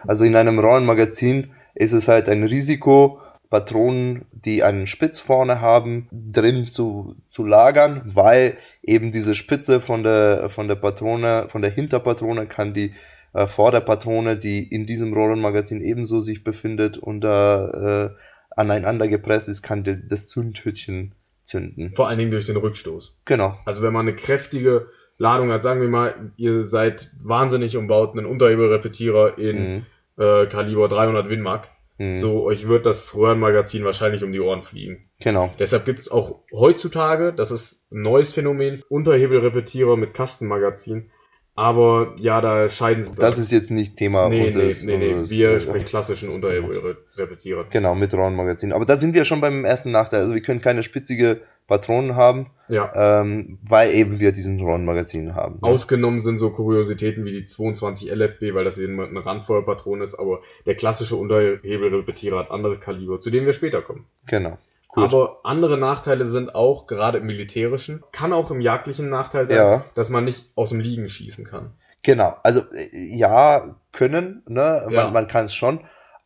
Also 0.06 0.25
in 0.25 0.34
einem 0.34 0.58
Rollenmagazin 0.58 1.52
ist 1.75 1.93
es 1.93 2.08
halt 2.08 2.28
ein 2.28 2.43
Risiko, 2.43 3.20
Patronen, 3.50 4.25
die 4.32 4.62
einen 4.62 4.87
Spitz 4.87 5.20
vorne 5.20 5.61
haben, 5.61 6.08
drin 6.12 6.67
zu, 6.67 7.14
zu 7.29 7.44
lagern, 7.44 8.02
weil 8.05 8.56
eben 8.82 9.12
diese 9.12 9.35
Spitze 9.35 9.81
von 9.81 10.02
der, 10.02 10.50
von 10.50 10.67
der 10.69 10.76
Patrone, 10.76 11.46
von 11.49 11.62
der 11.62 11.70
Hinterpatrone 11.70 12.46
kann 12.46 12.75
die 12.75 12.94
äh, 13.32 13.46
Vorderpatrone, 13.46 14.37
die 14.37 14.62
in 14.67 14.87
diesem 14.87 15.12
Rollenmagazin 15.12 15.81
ebenso 15.82 16.20
sich 16.20 16.43
befindet 16.43 16.99
und 16.99 17.20
da 17.20 18.06
äh, 18.06 18.11
aneinander 18.56 19.08
gepresst 19.08 19.49
ist, 19.49 19.62
kann 19.62 19.85
die, 19.85 20.06
das 20.06 20.29
Zündhütchen 20.29 21.14
zünden. 21.44 21.93
Vor 21.94 22.08
allen 22.08 22.19
Dingen 22.19 22.31
durch 22.31 22.46
den 22.46 22.56
Rückstoß. 22.56 23.20
Genau. 23.25 23.58
Also 23.67 23.82
wenn 23.82 23.93
man 23.93 24.06
eine 24.08 24.17
kräftige 24.17 24.87
Ladung 25.19 25.50
hat, 25.52 25.62
sagen 25.62 25.81
wir 25.81 25.88
mal, 25.88 26.32
ihr 26.37 26.62
seid 26.62 27.11
wahnsinnig 27.23 27.76
umbaut, 27.76 28.17
einen 28.17 28.26
Unterhebelrepetierer 28.26 29.38
in 29.38 29.56
Mhm. 29.76 29.87
äh, 30.17 30.46
Kaliber 30.46 30.88
300 30.88 31.29
Winmark. 31.29 31.69
Mhm. 31.99 32.17
So, 32.17 32.43
euch 32.44 32.67
wird 32.69 32.87
das 32.87 33.14
Röhrenmagazin 33.17 33.85
wahrscheinlich 33.85 34.25
um 34.25 34.32
die 34.32 34.41
Ohren 34.41 34.62
fliegen. 34.62 35.08
Genau. 35.20 35.52
Deshalb 35.58 35.85
gibt 35.85 36.00
es 36.00 36.11
auch 36.11 36.43
heutzutage, 36.52 37.32
das 37.32 37.50
ist 37.50 37.87
ein 37.93 38.02
neues 38.02 38.32
Phänomen, 38.32 38.82
Unterhebelrepetierer 38.88 39.96
mit 39.96 40.14
Kastenmagazin. 40.14 41.11
Aber 41.56 42.17
ja, 42.19 42.41
da 42.41 42.69
scheiden 42.69 43.05
sie. 43.05 43.12
Das 43.15 43.39
ist 43.39 43.53
jetzt 43.53 43.71
nicht 43.71 43.97
Thema 43.97 44.29
nee, 44.29 44.39
nee, 44.41 44.47
unseres, 44.47 44.85
nee, 44.85 44.97
nee. 44.97 45.12
unseres, 45.12 45.31
Wir 45.31 45.51
äh, 45.51 45.61
sprechen 45.61 45.85
klassischen 45.85 46.29
Unterhebelrepetierer. 46.31 47.67
Genau, 47.71 47.95
mit 47.95 48.12
Rollenmagazin. 48.12 48.73
Aber 48.73 48.84
da 48.84 48.96
sind 48.96 49.15
wir 49.15 49.25
schon 49.25 49.41
beim 49.41 49.65
ersten 49.65 49.93
Nachteil. 49.93 50.23
Also 50.23 50.34
wir 50.34 50.43
können 50.43 50.61
keine 50.61 50.82
spitzige 50.82 51.43
Patronen 51.69 52.17
haben, 52.17 52.51
Ja. 52.69 53.20
ähm, 53.20 53.58
weil 53.63 53.94
eben 53.94 54.19
wir 54.19 54.32
diesen 54.32 54.61
Rollenmagazin 54.61 55.37
haben. 55.37 55.61
ne? 55.63 55.69
Ausgenommen 55.69 56.19
sind 56.19 56.39
so 56.39 56.51
Kuriositäten 56.51 57.25
wie 57.25 57.32
die 57.32 57.46
22 57.46 58.11
LFB, 58.11 58.53
weil 58.53 58.65
das 58.65 58.79
eben 58.79 59.01
eine 59.01 59.25
Randfeuerpatron 59.25 60.03
ist, 60.03 60.17
aber 60.17 60.41
der 60.67 60.75
klassische 60.75 61.15
Unterhebelrepetierer 61.17 62.39
hat 62.41 62.51
andere 62.51 62.79
Kaliber, 62.79 63.20
zu 63.20 63.31
denen 63.31 63.46
wir 63.46 63.53
später 63.53 63.81
kommen. 63.81 64.06
Genau. 64.27 64.58
Gut. 64.94 65.05
Aber 65.05 65.41
andere 65.43 65.77
Nachteile 65.77 66.24
sind 66.24 66.55
auch, 66.55 66.86
gerade 66.86 67.19
im 67.19 67.27
militärischen, 67.27 68.03
kann 68.13 68.32
auch 68.32 68.51
im 68.51 68.60
jagdlichen 68.60 69.08
Nachteil 69.08 69.48
sein, 69.48 69.56
Ja. 69.56 69.84
dass 69.94 70.08
man 70.08 70.24
nicht 70.24 70.51
aus 70.55 70.70
dem 70.70 70.81
Liegen 70.81 71.08
schießen 71.08 71.44
kann. 71.44 71.72
Genau. 72.03 72.36
Also 72.43 72.60
äh, 72.60 73.17
ja, 73.17 73.77
können, 73.93 74.43
ne? 74.46 74.86
Ja. 74.89 75.05
Man, 75.05 75.13
man 75.13 75.29
kann 75.29 75.46
es 75.46 75.55
schon, 75.55 75.81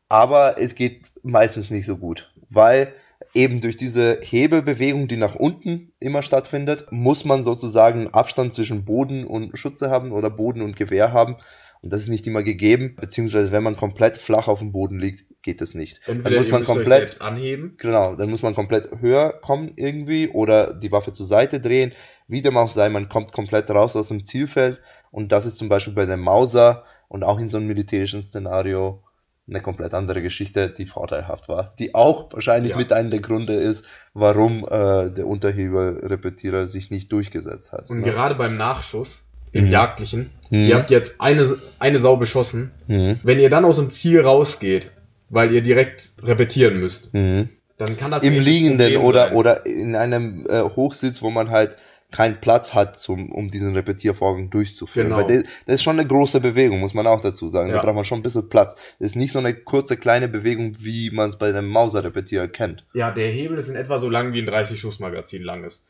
aber 0.08 0.56
es 0.58 0.74
geht 0.74 1.10
meistens 1.22 1.70
nicht 1.70 1.86
so 1.86 1.96
gut, 1.96 2.32
weil 2.50 2.92
eben 3.34 3.60
durch 3.60 3.76
diese 3.76 4.18
Hebelbewegung, 4.22 5.08
die 5.08 5.16
nach 5.16 5.34
unten 5.34 5.92
immer 6.00 6.22
stattfindet, 6.22 6.86
muss 6.90 7.24
man 7.24 7.42
sozusagen 7.42 8.12
Abstand 8.12 8.52
zwischen 8.52 8.84
Boden 8.84 9.26
und 9.26 9.56
Schütze 9.58 9.90
haben 9.90 10.12
oder 10.12 10.30
Boden 10.30 10.62
und 10.62 10.76
Gewehr 10.76 11.12
haben. 11.12 11.36
Und 11.80 11.92
das 11.92 12.02
ist 12.02 12.08
nicht 12.08 12.26
immer 12.26 12.42
gegeben, 12.42 12.96
beziehungsweise 12.96 13.52
wenn 13.52 13.62
man 13.62 13.76
komplett 13.76 14.16
flach 14.16 14.48
auf 14.48 14.58
dem 14.58 14.72
Boden 14.72 14.98
liegt, 14.98 15.24
geht 15.42 15.60
es 15.60 15.74
nicht. 15.74 16.00
Entweder 16.06 16.30
dann 16.30 16.38
muss 16.38 16.50
man 16.50 16.64
komplett 16.64 16.86
selbst 16.86 17.22
anheben. 17.22 17.74
Genau, 17.78 18.14
dann 18.16 18.28
muss 18.30 18.42
man 18.42 18.54
komplett 18.54 18.88
höher 19.00 19.32
kommen 19.40 19.72
irgendwie 19.76 20.28
oder 20.28 20.74
die 20.74 20.90
Waffe 20.92 21.12
zur 21.12 21.26
Seite 21.26 21.60
drehen. 21.60 21.92
Wie 22.26 22.42
dem 22.42 22.56
auch 22.56 22.70
sei, 22.70 22.88
man 22.88 23.08
kommt 23.08 23.32
komplett 23.32 23.70
raus 23.70 23.96
aus 23.96 24.08
dem 24.08 24.24
Zielfeld. 24.24 24.80
Und 25.10 25.32
das 25.32 25.46
ist 25.46 25.56
zum 25.56 25.68
Beispiel 25.68 25.94
bei 25.94 26.06
der 26.06 26.16
Mauser 26.16 26.84
und 27.08 27.22
auch 27.24 27.38
in 27.38 27.48
so 27.48 27.58
einem 27.58 27.68
militärischen 27.68 28.22
Szenario 28.22 29.02
eine 29.48 29.62
komplett 29.62 29.94
andere 29.94 30.20
Geschichte, 30.20 30.68
die 30.68 30.84
vorteilhaft 30.84 31.48
war. 31.48 31.72
Die 31.78 31.94
auch 31.94 32.30
wahrscheinlich 32.32 32.72
Ja. 32.72 32.76
mit 32.78 32.92
einer 32.92 33.08
der 33.08 33.20
Gründe 33.20 33.54
ist, 33.54 33.84
warum 34.12 34.64
äh, 34.68 35.10
der 35.10 35.26
Unterhebelrepetierer 35.26 36.66
sich 36.66 36.90
nicht 36.90 37.10
durchgesetzt 37.12 37.72
hat. 37.72 37.88
Und 37.88 38.00
ne? 38.00 38.10
gerade 38.10 38.34
beim 38.34 38.56
Nachschuss, 38.56 39.24
im 39.52 39.64
Mhm. 39.64 39.70
jagdlichen, 39.70 40.30
Mhm. 40.50 40.58
ihr 40.66 40.76
habt 40.76 40.90
jetzt 40.90 41.20
eine, 41.20 41.56
eine 41.78 41.98
Sau 41.98 42.16
beschossen. 42.16 42.72
Mhm. 42.86 43.20
Wenn 43.22 43.38
ihr 43.38 43.48
dann 43.48 43.64
aus 43.64 43.76
dem 43.76 43.88
Ziel 43.90 44.20
rausgeht, 44.20 44.90
weil 45.30 45.52
ihr 45.54 45.62
direkt 45.62 46.12
repetieren 46.22 46.78
müsst, 46.80 47.12
Mhm. 47.14 47.48
dann 47.76 47.96
kann 47.96 48.10
das 48.10 48.22
Im 48.22 48.38
Liegenden 48.38 48.96
oder, 48.98 49.28
sein. 49.28 49.36
oder 49.36 49.66
in 49.66 49.94
einem 49.96 50.46
äh, 50.48 50.62
Hochsitz, 50.62 51.22
wo 51.22 51.30
man 51.30 51.50
halt 51.50 51.76
keinen 52.10 52.40
Platz 52.40 52.72
hat, 52.72 52.98
zum, 52.98 53.30
um 53.32 53.50
diesen 53.50 53.74
Repetiervorgang 53.74 54.48
durchzuführen. 54.48 55.08
Genau. 55.10 55.18
Weil 55.28 55.42
das, 55.42 55.50
das 55.66 55.74
ist 55.74 55.82
schon 55.82 55.98
eine 55.98 56.08
große 56.08 56.40
Bewegung, 56.40 56.80
muss 56.80 56.94
man 56.94 57.06
auch 57.06 57.20
dazu 57.20 57.50
sagen. 57.50 57.68
Da 57.68 57.76
Ja. 57.76 57.82
braucht 57.82 57.94
man 57.96 58.04
schon 58.06 58.20
ein 58.20 58.22
bisschen 58.22 58.48
Platz. 58.48 58.74
Das 58.98 59.10
ist 59.10 59.16
nicht 59.16 59.30
so 59.30 59.38
eine 59.40 59.52
kurze, 59.54 59.98
kleine 59.98 60.26
Bewegung, 60.26 60.76
wie 60.80 61.10
man 61.10 61.28
es 61.28 61.36
bei 61.36 61.52
dem 61.52 61.68
Mauser-Repetierer 61.68 62.48
kennt. 62.48 62.86
Ja, 62.94 63.10
der 63.10 63.28
Hebel 63.28 63.58
ist 63.58 63.68
in 63.68 63.76
etwa 63.76 63.98
so 63.98 64.08
lang 64.08 64.32
wie 64.32 64.40
ein 64.40 64.48
30-Schuss-Magazin 64.48 65.42
lang 65.42 65.64
ist. 65.64 65.84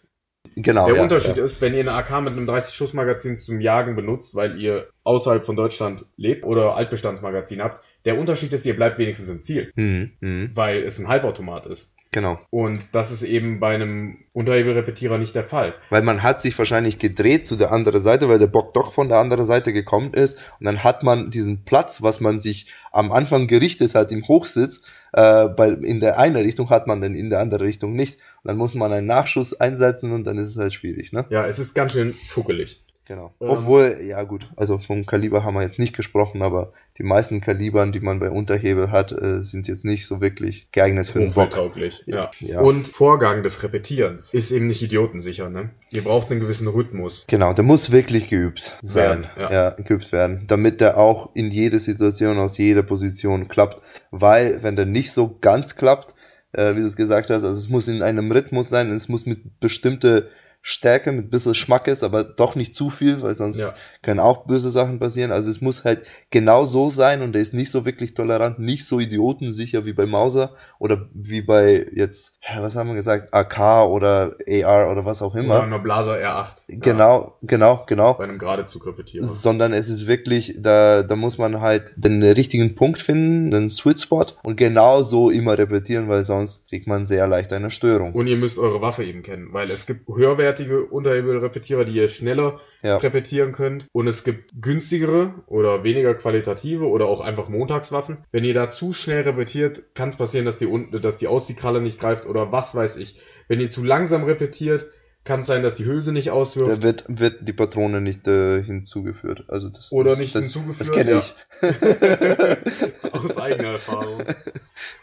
Genau. 0.57 0.87
Der 0.87 0.97
ja, 0.97 1.03
Unterschied 1.03 1.37
ja. 1.37 1.45
ist, 1.45 1.61
wenn 1.61 1.75
ihr 1.75 1.81
eine 1.81 1.93
AK 1.93 2.23
mit 2.23 2.33
einem 2.33 2.49
30-Schuss-Magazin 2.49 3.39
zum 3.39 3.61
Jagen 3.61 3.95
benutzt, 3.95 4.35
weil 4.35 4.61
ihr 4.61 4.89
außerhalb 5.05 5.45
von 5.45 5.57
Deutschland 5.57 6.07
lebt 6.17 6.45
oder 6.45 6.75
Altbestandsmagazin 6.75 7.63
habt, 7.63 7.85
der 8.05 8.19
Unterschied 8.19 8.53
ist, 8.53 8.67
ihr 8.67 8.75
bleibt 8.75 8.99
wenigstens 8.99 9.31
im 9.31 9.43
Ziel, 9.43 9.73
Mhm, 9.77 10.13
mhm, 10.21 10.51
weil 10.55 10.83
es 10.83 10.99
ein 10.99 11.09
Halbautomat 11.09 11.67
ist. 11.67 11.93
Genau. 12.13 12.39
Und 12.51 12.95
das 12.95 13.11
ist 13.11 13.23
eben 13.23 13.61
bei 13.61 13.75
einem 13.75 14.19
Unterhebelrepetierer 14.33 15.19
nicht 15.19 15.35
der 15.35 15.45
Fall. 15.45 15.75
Weil 15.91 16.03
man 16.03 16.23
hat 16.23 16.41
sich 16.41 16.57
wahrscheinlich 16.59 16.99
gedreht 16.99 17.45
zu 17.45 17.57
der 17.57 17.73
anderen 17.73 18.01
Seite, 18.01 18.29
weil 18.29 18.39
der 18.39 18.47
Bock 18.47 18.75
doch 18.75 18.93
von 18.93 19.09
der 19.09 19.19
anderen 19.19 19.45
Seite 19.45 19.73
gekommen 19.73 20.13
ist. 20.15 20.39
Und 20.59 20.67
dann 20.67 20.85
hat 20.85 21.03
man 21.03 21.31
diesen 21.31 21.65
Platz, 21.65 22.03
was 22.03 22.21
man 22.21 22.39
sich 22.39 22.67
am 22.93 23.13
Anfang 23.13 23.47
gerichtet 23.47 23.95
hat 23.95 24.13
im 24.13 24.27
Hochsitz, 24.27 24.83
äh, 25.13 25.49
bei, 25.49 25.71
in 25.71 26.01
der 26.01 26.19
eine 26.19 26.41
Richtung 26.41 26.71
hat 26.71 26.87
man 26.87 27.01
dann 27.01 27.15
in 27.15 27.31
der 27.31 27.41
andere 27.41 27.65
Richtung 27.65 27.95
nicht. 27.95 28.19
Und 28.43 28.49
dann 28.49 28.57
muss 28.57 28.75
man 28.75 28.93
einen 28.93 29.07
Nachschuss 29.07 29.59
einsetzen 29.59 30.13
und 30.13 30.27
dann 30.27 30.39
ist 30.39 30.51
es 30.51 30.59
halt 30.59 30.73
schwierig, 30.73 31.13
ne? 31.13 31.27
Ja, 31.31 31.47
es 31.47 31.59
ist 31.59 31.75
ganz 31.75 31.93
schön 31.93 32.15
fuckelig. 32.27 32.83
Genau. 33.09 33.35
Ähm. 33.41 33.49
Obwohl, 33.49 34.01
ja 34.03 34.23
gut, 34.23 34.51
also 34.57 34.79
vom 34.79 35.07
Kaliber 35.07 35.43
haben 35.43 35.55
wir 35.55 35.63
jetzt 35.63 35.79
nicht 35.79 35.97
gesprochen, 35.97 36.43
aber 36.43 36.75
die 36.99 37.03
meisten 37.03 37.41
Kalibern, 37.41 37.91
die 37.91 38.01
man 38.01 38.21
bei 38.21 38.29
Unterhebel 38.29 38.91
hat, 38.91 39.13
äh, 39.13 39.41
sind 39.41 39.67
jetzt 39.67 39.87
nicht 39.87 40.07
so 40.07 40.21
wirklich 40.21 40.71
geeignet 40.73 41.07
für 41.07 41.21
den 41.21 41.33
Bock. 41.33 41.57
Ja. 42.05 42.31
Ja. 42.41 42.61
Und 42.61 42.87
Vorgang 42.87 43.43
des 43.43 43.63
Repetierens 43.63 44.35
ist 44.35 44.51
eben 44.51 44.67
nicht 44.67 44.83
idiotensicher, 44.83 45.49
ne? 45.49 45.71
Ihr 45.91 46.05
braucht 46.05 46.31
einen 46.31 46.41
gewissen 46.41 46.69
Rhythmus. 46.69 47.25
Genau, 47.29 47.55
der 47.55 47.65
muss 47.65 47.91
wirklich 47.93 48.29
geübt 48.29 48.77
sein. 48.83 49.23
Werden, 49.23 49.27
ja. 49.39 49.53
ja. 49.53 49.71
geübt 49.71 50.13
werden, 50.13 50.45
damit 50.47 50.83
der 50.83 50.99
auch 50.99 51.31
in 51.35 51.51
jede 51.51 51.79
Situation, 51.79 52.39
aus 52.39 52.59
jeder 52.59 52.83
Position 52.83 53.49
klappt. 53.49 53.81
Weil, 54.11 54.63
wenn 54.63 54.77
der 54.77 54.87
nicht 54.87 55.13
so 55.13 55.39
ganz 55.41 55.77
klappt, 55.77 56.15
äh, 56.53 56.75
wie 56.75 56.81
du 56.81 56.87
es 56.87 56.97
gesagt 56.97 57.31
hast, 57.31 57.43
also 57.43 57.59
es 57.59 57.71
muss 57.71 57.89
in 57.89 58.03
einem 58.03 58.31
Rhythmus 58.31 58.69
sein, 58.69 58.91
es 58.91 59.09
muss 59.09 59.25
mit 59.25 59.61
bestimmte 59.61 60.29
Stärke, 60.61 61.13
mit 61.13 61.31
bisschen 61.31 61.55
Schmackes, 61.55 62.03
aber 62.03 62.25
doch 62.25 62.55
nicht 62.55 62.75
zu 62.75 62.91
viel, 62.91 63.23
weil 63.23 63.35
sonst 63.35 63.59
Ja. 63.61 63.73
können 64.03 64.21
auch 64.21 64.45
böse 64.47 64.71
Sachen 64.71 64.99
passieren. 64.99 65.33
Also 65.33 65.51
es 65.51 65.61
muss 65.61 65.85
halt 65.85 66.07
genau 66.31 66.67
so 66.67 66.91
sein 66.91 67.23
und 67.23 67.33
der 67.33 67.41
ist 67.43 67.55
nicht 67.55 67.71
so 67.71 67.85
wirklich 67.87 68.15
tolerant, 68.15 68.59
nicht 68.59 68.85
so 68.87 68.99
idiotensicher 69.01 69.85
wie 69.87 69.93
bei 69.93 70.05
Mauser 70.07 70.55
oder 70.79 71.09
wie 71.15 71.41
bei 71.43 71.87
jetzt, 71.95 72.39
was 72.59 72.77
haben 72.77 72.89
wir 72.89 72.95
gesagt, 72.95 73.33
AK 73.33 73.87
oder 73.89 74.35
AR 74.49 74.91
oder 74.93 75.05
was 75.05 75.23
auch 75.23 75.33
Oder 75.35 75.43
immer. 75.43 75.63
eine 75.63 75.79
Blaser 75.79 76.15
R8. 76.17 76.57
Ja, 76.69 76.77
Genau, 76.81 77.39
genau, 77.43 77.85
genau 77.87 78.15
bei 78.15 78.25
einem 78.25 78.39
Gradezug-Repetierer. 78.39 79.25
sondern 79.25 79.73
es 79.73 79.89
ist 79.89 80.07
wirklich, 80.07 80.57
da, 80.59 81.03
da 81.03 81.17
muss 81.17 81.39
man 81.39 81.61
halt 81.61 81.85
den 81.97 82.23
richtigen 82.23 82.75
Punkt 82.75 82.99
finden, 83.01 83.51
den 83.51 83.71
Sweet 83.71 84.01
Spot 84.01 84.27
und 84.43 84.57
genau 84.57 85.03
so 85.03 85.31
immer 85.31 85.57
repetieren, 85.57 86.09
weil 86.09 86.25
sonst 86.25 86.69
kriegt 86.69 86.87
man 86.87 87.07
sehr 87.07 87.27
leicht 87.27 87.53
eine 87.53 87.71
Störung. 87.71 88.13
Und 88.13 88.27
ihr 88.27 88.37
müsst 88.37 88.59
eure 88.59 88.81
Waffe 88.81 89.05
eben 89.05 89.23
kennen, 89.23 89.49
weil 89.53 89.71
es 89.71 89.87
gibt 89.87 90.09
höherwertige 90.49 90.85
Unterhebelrepetierer, 90.85 91.85
die 91.85 91.93
ihr 91.95 92.09
schneller 92.09 92.61
Ja. 92.83 92.97
repetieren 92.99 93.53
könnt. 93.53 93.87
Und 93.93 94.07
es 94.07 94.25
gibt 94.25 94.53
günstigere 94.61 95.35
oder 95.47 95.83
weniger 95.85 96.15
qualitative 96.15 96.87
oder 96.87 97.07
auch 97.07 97.21
einfach 97.21 97.49
Montagswaffen. 97.49 98.19
Wenn 98.31 98.45
ihr 98.45 98.55
da 98.55 98.71
zu 98.71 98.93
schnell 98.93 99.23
repetiert, 99.23 99.95
kann 99.95 100.09
es 100.09 100.17
passieren, 100.17 100.45
dass 100.47 100.59
die, 100.59 100.69
dass 101.01 101.17
die 101.19 101.27
Ausziehkralle 101.27 101.81
nicht 101.81 102.01
greift 102.01 102.27
oder 102.27 102.53
was 102.53 102.75
weiß 102.75 102.97
ich. 102.97 103.21
Wenn 103.49 103.61
ihr 103.61 103.71
zu 103.71 103.83
langsam 103.83 104.25
repetiert, 104.25 104.87
kann 105.25 105.41
es 105.41 105.47
sein, 105.47 105.63
dass 105.63 105.75
die 105.75 105.85
Hülse 105.85 106.13
nicht 106.13 106.29
Da 106.29 106.33
auswirft. 106.33 106.83
wird, 106.83 107.05
wird 107.09 107.47
die 107.47 107.53
Patrone 107.53 108.01
nicht 108.01 108.27
äh, 108.27 108.63
hinzugeführt. 108.63 109.45
Also 109.49 109.69
das, 109.69 109.93
Oder 109.93 110.17
nicht 110.17 110.35
das, 110.35 110.45
hinzugeführt, 110.45 110.81
Das 110.81 110.93
kenne 110.93 111.11
ja. 111.11 111.19
ich. 111.19 111.35
Aus 113.13 113.37
eigener 113.37 113.73
Erfahrung. 113.73 114.23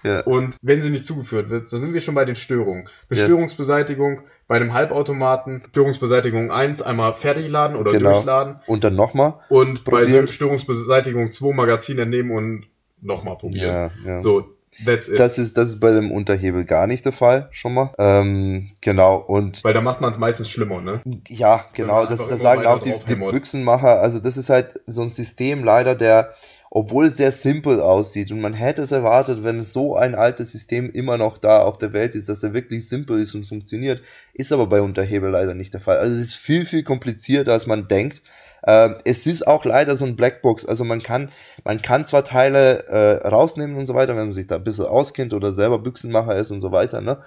Ja. 0.04 0.22
Und 0.22 0.56
wenn 0.62 0.82
sie 0.82 0.90
nicht 0.90 1.06
zugeführt 1.06 1.50
wird, 1.50 1.72
da 1.72 1.78
sind 1.78 1.94
wir 1.94 2.02
schon 2.02 2.16
bei 2.16 2.26
den 2.26 2.36
Störungen. 2.36 2.90
Bestörungsbeseitigung 3.08 4.22
bei 4.48 4.56
einem 4.56 4.74
Halbautomaten, 4.74 5.64
Störungsbeseitigung 5.70 6.52
1 6.52 6.82
einmal 6.82 7.14
fertigladen 7.14 7.76
oder 7.78 7.92
Genau. 7.92 8.14
durchladen 8.14 8.56
Und 8.68 8.84
dann 8.84 8.96
nochmal. 8.96 9.36
und 9.50 9.84
bei 9.84 10.02
Probieren. 10.04 10.28
Störungsbeseitigung 10.28 11.32
2 11.32 11.54
Magazin 11.54 12.00
entnehmen 12.00 12.32
und 12.32 12.66
nochmal 13.02 13.38
probieren. 13.38 13.92
Ja, 14.06 14.12
ja. 14.14 14.20
So, 14.20 14.55
that's 14.84 15.08
it. 15.08 15.20
Das 15.20 15.38
ist, 15.38 15.58
das 15.58 15.70
ist 15.70 15.80
bei 15.80 15.92
dem 15.92 16.12
Unterhebel 16.12 16.66
gar 16.66 16.88
nicht 16.88 17.06
der 17.06 17.12
Fall, 17.12 17.48
schon 17.52 17.74
mal. 17.74 17.94
Ähm, 17.98 18.72
genau, 18.82 19.18
und 19.18 19.64
Weil 19.64 19.74
da 19.74 19.82
macht 19.82 20.02
man 20.02 20.12
es 20.12 20.18
meistens 20.18 20.50
schlimmer, 20.50 20.82
ne? 20.82 21.02
Ja, 21.28 21.66
genau, 21.74 22.06
das, 22.06 22.20
das 22.28 22.42
sagen 22.42 22.66
auch 22.66 22.82
die, 22.82 22.96
die. 23.08 23.16
Büchsenmacher. 23.16 24.02
Also 24.02 24.20
das 24.20 24.38
ist 24.38 24.50
halt 24.50 24.82
so 24.88 25.02
ein 25.04 25.10
System 25.10 25.64
leider, 25.64 25.96
der, 25.96 26.34
obwohl 26.76 27.06
es 27.06 27.16
sehr 27.16 27.32
simpel 27.32 27.80
aussieht 27.80 28.34
und 28.34 28.42
man 28.42 28.54
hätte 28.54 28.82
es 28.82 28.92
erwartet, 28.92 29.46
wenn 29.46 29.62
so 29.62 29.96
ein 29.96 30.14
altes 30.14 30.52
System 30.52 30.90
immer 30.90 31.18
noch 31.18 31.38
da 31.38 31.62
auf 31.62 31.78
der 31.78 31.94
Welt 31.94 32.16
ist, 32.16 32.28
dass 32.28 32.44
er 32.44 32.54
wirklich 32.54 32.90
simpel 32.90 33.22
ist 33.22 33.34
und 33.34 33.48
funktioniert, 33.48 34.02
ist 34.34 34.52
aber 34.52 34.68
bei 34.68 34.82
Unterhebel 34.82 35.30
leider 35.30 35.54
nicht 35.54 35.74
der 35.74 35.80
Fall. 35.80 36.00
Also 36.00 36.14
es 36.18 36.22
ist 36.22 36.36
viel, 36.36 36.66
viel 36.66 36.84
komplizierter, 36.84 37.54
als 37.54 37.66
man 37.66 37.88
denkt. 37.88 38.24
Ähm, 38.68 38.96
es 39.06 39.26
ist 39.26 39.48
auch 39.48 39.64
leider 39.64 39.96
so 39.96 40.04
ein 40.04 40.18
Blackbox. 40.18 40.66
Also 40.66 40.84
man 40.84 41.02
kann, 41.02 41.30
man 41.64 41.82
kann 41.82 42.04
zwar 42.04 42.26
Teile 42.26 42.86
äh, 42.88 43.26
rausnehmen 43.26 43.78
und 43.78 43.86
so 43.86 43.94
weiter, 43.94 44.18
wenn 44.18 44.24
man 44.24 44.32
sich 44.34 44.48
da 44.48 44.58
ein 44.58 44.66
bisschen 44.66 44.84
auskennt 44.84 45.34
oder 45.34 45.54
selber 45.54 45.80
Büchsenmacher 45.80 46.36
ist 46.36 46.52
und 46.52 46.60
so 46.60 46.74
weiter, 46.74 47.00
ne? 47.00 47.20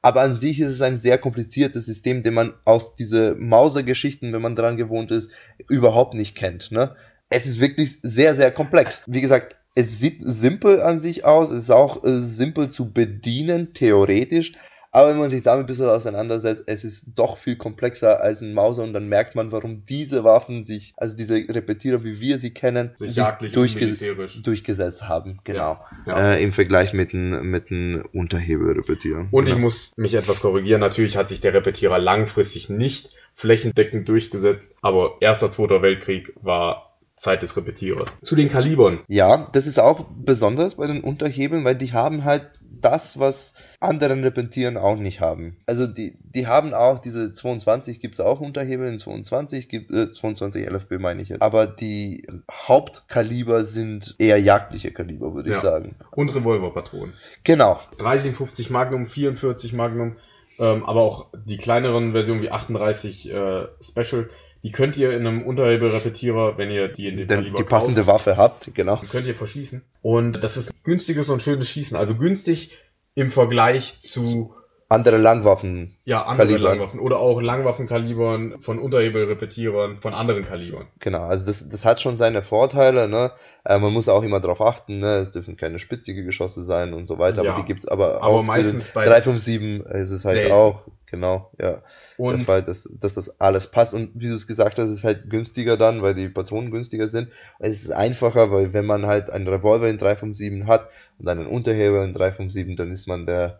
Aber 0.00 0.20
an 0.20 0.34
sich 0.34 0.60
ist 0.60 0.70
es 0.70 0.82
ein 0.82 0.96
sehr 0.96 1.16
kompliziertes 1.16 1.86
System, 1.86 2.22
den 2.22 2.34
man 2.34 2.52
aus 2.66 2.94
diese 2.94 3.34
Mauser-Geschichten, 3.36 4.34
wenn 4.34 4.42
man 4.42 4.54
dran 4.54 4.76
gewohnt 4.76 5.10
ist, 5.10 5.30
überhaupt 5.66 6.12
nicht 6.12 6.36
kennt. 6.36 6.72
Ne? 6.72 6.94
Es 7.30 7.46
ist 7.46 7.60
wirklich 7.60 7.98
sehr, 8.02 8.34
sehr 8.34 8.50
komplex. 8.50 9.02
Wie 9.06 9.20
gesagt, 9.20 9.56
es 9.74 9.98
sieht 9.98 10.18
simpel 10.20 10.80
an 10.80 11.00
sich 11.00 11.24
aus, 11.24 11.50
es 11.50 11.64
ist 11.64 11.70
auch 11.70 12.04
äh, 12.04 12.20
simpel 12.20 12.70
zu 12.70 12.92
bedienen, 12.92 13.72
theoretisch. 13.74 14.52
Aber 14.92 15.10
wenn 15.10 15.16
man 15.18 15.28
sich 15.28 15.42
damit 15.42 15.64
ein 15.64 15.66
bisschen 15.66 15.88
auseinandersetzt, 15.88 16.62
es 16.68 16.84
ist 16.84 17.06
doch 17.16 17.36
viel 17.36 17.56
komplexer 17.56 18.20
als 18.22 18.42
ein 18.42 18.54
Mauser 18.54 18.84
und 18.84 18.92
dann 18.92 19.08
merkt 19.08 19.34
man, 19.34 19.50
warum 19.50 19.84
diese 19.86 20.22
Waffen 20.22 20.62
sich, 20.62 20.94
also 20.96 21.16
diese 21.16 21.34
Repetierer, 21.34 22.04
wie 22.04 22.20
wir 22.20 22.38
sie 22.38 22.52
kennen, 22.54 22.92
Sich 22.94 23.16
jagdlich 23.16 23.50
und 23.50 23.56
durchge 23.56 23.86
militärisch. 23.86 24.40
durchgesetzt 24.44 25.08
haben. 25.08 25.40
Genau. 25.42 25.80
Ja. 26.06 26.34
Äh, 26.34 26.44
Im 26.44 26.52
Vergleich 26.52 26.92
mit 26.92 27.12
den, 27.12 27.30
mit 27.50 27.70
den 27.70 28.02
Unterhebelrepetierern. 28.02 29.28
Und 29.32 29.44
ich 29.48 29.54
Genau. 29.54 29.62
muss 29.64 29.92
mich 29.96 30.14
etwas 30.14 30.40
korrigieren. 30.40 30.80
Natürlich 30.80 31.16
hat 31.16 31.28
sich 31.28 31.40
der 31.40 31.54
Repetierer 31.54 31.98
langfristig 31.98 32.68
nicht 32.70 33.08
flächendeckend 33.34 34.08
durchgesetzt, 34.08 34.76
aber 34.80 35.16
erster, 35.20 35.50
zweiter 35.50 35.82
Weltkrieg 35.82 36.32
war 36.40 36.93
Zeit 37.16 37.42
des 37.42 37.56
Repetierers. 37.56 38.08
Zu 38.22 38.34
den 38.34 38.48
Kalibern. 38.48 39.00
Ja, 39.08 39.48
das 39.52 39.66
ist 39.66 39.78
auch 39.78 40.06
besonders 40.16 40.76
bei 40.76 40.86
den 40.86 41.02
Unterhebeln, 41.02 41.64
weil 41.64 41.76
die 41.76 41.92
haben 41.92 42.24
halt 42.24 42.50
das, 42.80 43.18
was 43.18 43.54
anderen 43.80 44.22
Repetieren 44.24 44.76
auch 44.76 44.96
nicht 44.96 45.20
haben. 45.20 45.56
Also 45.66 45.86
die, 45.86 46.18
die 46.22 46.46
haben 46.46 46.74
auch 46.74 46.98
diese 46.98 47.32
22 47.32 47.98
gibt's 48.00 48.20
auch 48.20 48.40
Unterhebel, 48.40 48.88
in 48.88 48.98
22 48.98 49.68
gibt 49.68 49.90
äh, 49.90 50.10
22 50.10 50.68
LFB 50.68 50.98
meine 50.98 51.22
ich 51.22 51.30
jetzt. 51.30 51.40
Aber 51.40 51.66
die 51.66 52.26
Hauptkaliber 52.50 53.64
sind 53.64 54.16
eher 54.18 54.38
jagdliche 54.38 54.92
Kaliber, 54.92 55.34
würde 55.34 55.50
ich 55.50 55.56
Ja. 55.56 55.62
sagen. 55.62 55.94
Und 56.10 56.34
Revolverpatronen. 56.34 57.14
Genau. 57.44 57.80
357 57.98 58.70
Magnum, 58.70 59.06
44 59.06 59.72
Magnum, 59.72 60.16
ähm, 60.58 60.84
aber 60.84 61.00
auch 61.02 61.28
die 61.46 61.56
kleineren 61.56 62.12
Versionen 62.12 62.42
wie 62.42 62.50
38 62.50 63.30
äh, 63.32 63.66
Special, 63.80 64.28
die 64.64 64.72
könnt 64.72 64.96
ihr 64.96 65.12
in 65.12 65.26
einem 65.26 65.42
Unterhebelrepetierer, 65.42 66.56
wenn 66.56 66.70
ihr 66.70 66.88
die 66.88 67.08
in 67.08 67.18
den 67.18 67.28
Denn 67.28 67.40
Kaliber 67.40 67.56
die 67.58 67.64
passende 67.64 68.06
Waffe 68.06 68.38
habt, 68.38 68.74
genau. 68.74 68.96
kauft, 68.96 69.10
könnt 69.10 69.26
ihr 69.28 69.34
verschießen. 69.34 69.82
Und 70.00 70.42
das 70.42 70.56
ist 70.56 70.72
günstiges 70.84 71.28
und 71.28 71.42
schönes 71.42 71.68
Schießen. 71.68 71.94
Also 71.98 72.14
günstig 72.14 72.78
im 73.14 73.30
Vergleich 73.30 73.98
zu 73.98 74.54
Andere 74.94 75.16
Langwaffen. 75.18 75.96
ja, 76.04 76.22
anderen 76.24 76.48
Kalibern. 76.50 76.72
Langwaffen 76.72 77.00
oder 77.00 77.18
auch 77.18 77.42
Langwaffenkalibern 77.42 78.60
von 78.60 78.78
Unterhebelrepetierern 78.78 80.00
von 80.00 80.14
anderen 80.14 80.44
Kalibern. 80.44 80.86
Genau, 81.00 81.22
also 81.22 81.46
das, 81.46 81.68
das 81.68 81.84
hat 81.84 82.00
schon 82.00 82.16
seine 82.16 82.42
Vorteile, 82.42 83.08
ne? 83.08 83.32
Äh, 83.64 83.78
man 83.78 83.92
muss 83.92 84.08
auch 84.08 84.22
immer 84.22 84.40
darauf 84.40 84.60
achten, 84.60 84.98
ne? 84.98 85.16
Es 85.16 85.30
dürfen 85.30 85.56
keine 85.56 85.78
spitzige 85.78 86.24
Geschosse 86.24 86.62
sein 86.62 86.94
und 86.94 87.06
so 87.06 87.18
weiter, 87.18 87.42
Ja. 87.44 87.52
aber 87.52 87.60
die 87.60 87.66
gibt's 87.66 87.86
aber, 87.86 88.22
Aber 88.22 88.26
auch 88.38 88.42
meistens 88.42 88.86
bei- 88.92 89.04
den 89.04 89.10
357 89.12 89.84
ist 90.02 90.10
es 90.10 90.24
halt 90.24 90.36
Selten. 90.36 90.52
auch, 90.52 90.82
genau, 91.06 91.50
ja. 91.60 91.72
der 91.72 91.82
Und 92.18 92.42
Fall, 92.42 92.62
dass, 92.62 92.88
dass 93.00 93.14
das 93.14 93.40
alles 93.40 93.66
passt. 93.70 93.94
Und 93.94 94.10
wie 94.14 94.28
du 94.28 94.34
es 94.34 94.46
gesagt 94.46 94.78
hast, 94.78 94.90
ist 94.90 95.04
halt 95.04 95.28
günstiger 95.30 95.76
dann, 95.76 96.02
weil 96.02 96.14
die 96.14 96.28
Patronen 96.28 96.70
günstiger 96.70 97.08
sind. 97.08 97.28
Es 97.58 97.82
ist 97.82 97.90
einfacher, 97.92 98.50
weil 98.52 98.72
wenn 98.72 98.86
man 98.86 99.06
halt 99.06 99.30
einen 99.30 99.48
Revolver 99.48 99.88
in 99.88 99.98
357 99.98 100.66
hat 100.66 100.88
und 101.18 101.28
einen 101.28 101.46
Unterheber 101.46 102.04
in 102.04 102.12
357, 102.12 102.76
dann 102.76 102.90
ist 102.90 103.06
man 103.08 103.26
der 103.26 103.58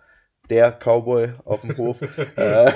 der 0.51 0.73
Cowboy 0.73 1.33
auf 1.45 1.63
dem 1.63 1.77
Hof, 1.77 2.01
äh, 2.37 2.71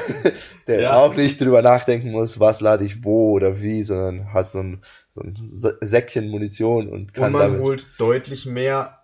der 0.66 0.80
Ja. 0.80 0.96
auch 0.96 1.14
nicht 1.14 1.40
drüber 1.40 1.60
nachdenken 1.62 2.10
muss, 2.10 2.40
was 2.40 2.60
lade 2.60 2.84
ich 2.84 3.04
wo 3.04 3.32
oder 3.32 3.60
wie, 3.60 3.82
sondern 3.82 4.32
hat 4.32 4.50
so 4.50 4.60
ein, 4.60 4.80
so 5.06 5.20
ein 5.22 5.34
Sä- 5.34 5.76
Säckchen 5.80 6.28
Munition 6.30 6.88
und 6.88 6.98
Und 6.98 7.14
kann 7.14 7.32
man 7.32 7.42
damit. 7.42 7.60
holt 7.60 7.88
deutlich 7.98 8.46
mehr 8.46 8.97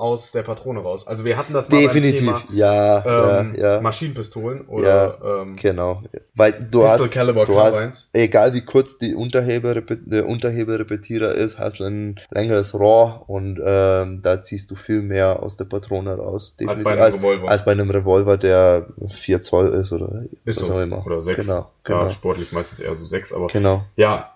aus 0.00 0.32
der 0.32 0.42
Patrone 0.42 0.80
raus. 0.80 1.06
Also 1.06 1.24
wir 1.24 1.36
hatten 1.36 1.52
das 1.52 1.68
mal 1.68 1.80
Definitiv, 1.80 2.20
Thema, 2.20 2.42
ja, 2.52 3.40
ähm, 3.40 3.54
ja, 3.54 3.74
ja. 3.74 3.80
Maschinenpistolen 3.80 4.62
oder 4.62 5.18
ja, 5.22 5.42
ähm, 5.42 5.56
genau. 5.56 6.02
Weil 6.34 6.52
du 6.52 6.80
Pistol 6.80 6.88
hast, 6.88 7.10
Caliber 7.10 7.44
du 7.44 7.60
hast, 7.60 8.08
egal 8.14 8.54
wie 8.54 8.62
kurz 8.62 8.96
die 8.96 9.14
Unterheber, 9.14 9.74
der 9.74 10.26
Unterheberrepetierer 10.26 11.34
ist, 11.34 11.58
hast 11.58 11.80
du 11.80 11.84
ein 11.84 12.20
längeres 12.30 12.74
Rohr 12.74 13.24
und 13.26 13.60
ähm, 13.62 14.20
da 14.22 14.40
ziehst 14.40 14.70
du 14.70 14.74
viel 14.74 15.02
mehr 15.02 15.42
aus 15.42 15.58
der 15.58 15.66
Patrone 15.66 16.16
raus. 16.16 16.56
Definitiv, 16.58 16.86
als 16.86 17.20
bei 17.20 17.32
einem 17.32 17.36
Revolver. 17.36 17.50
Als, 17.50 17.64
bei 17.66 17.72
einem 17.72 17.90
Revolver, 17.90 18.36
der 18.38 18.86
4 19.06 19.40
Zoll 19.42 19.68
ist 19.68 19.92
oder 19.92 20.22
ist 20.44 20.60
was 20.60 20.66
so. 20.66 20.74
auch 20.74 20.80
immer. 20.80 21.04
Oder 21.04 21.20
6. 21.20 21.46
Genau, 21.46 21.70
genau. 21.84 22.02
Ja, 22.02 22.08
sportlich 22.08 22.52
meistens 22.52 22.80
eher 22.80 22.94
so 22.94 23.04
6, 23.04 23.34
aber 23.34 23.48
genau. 23.48 23.84
ja, 23.96 24.30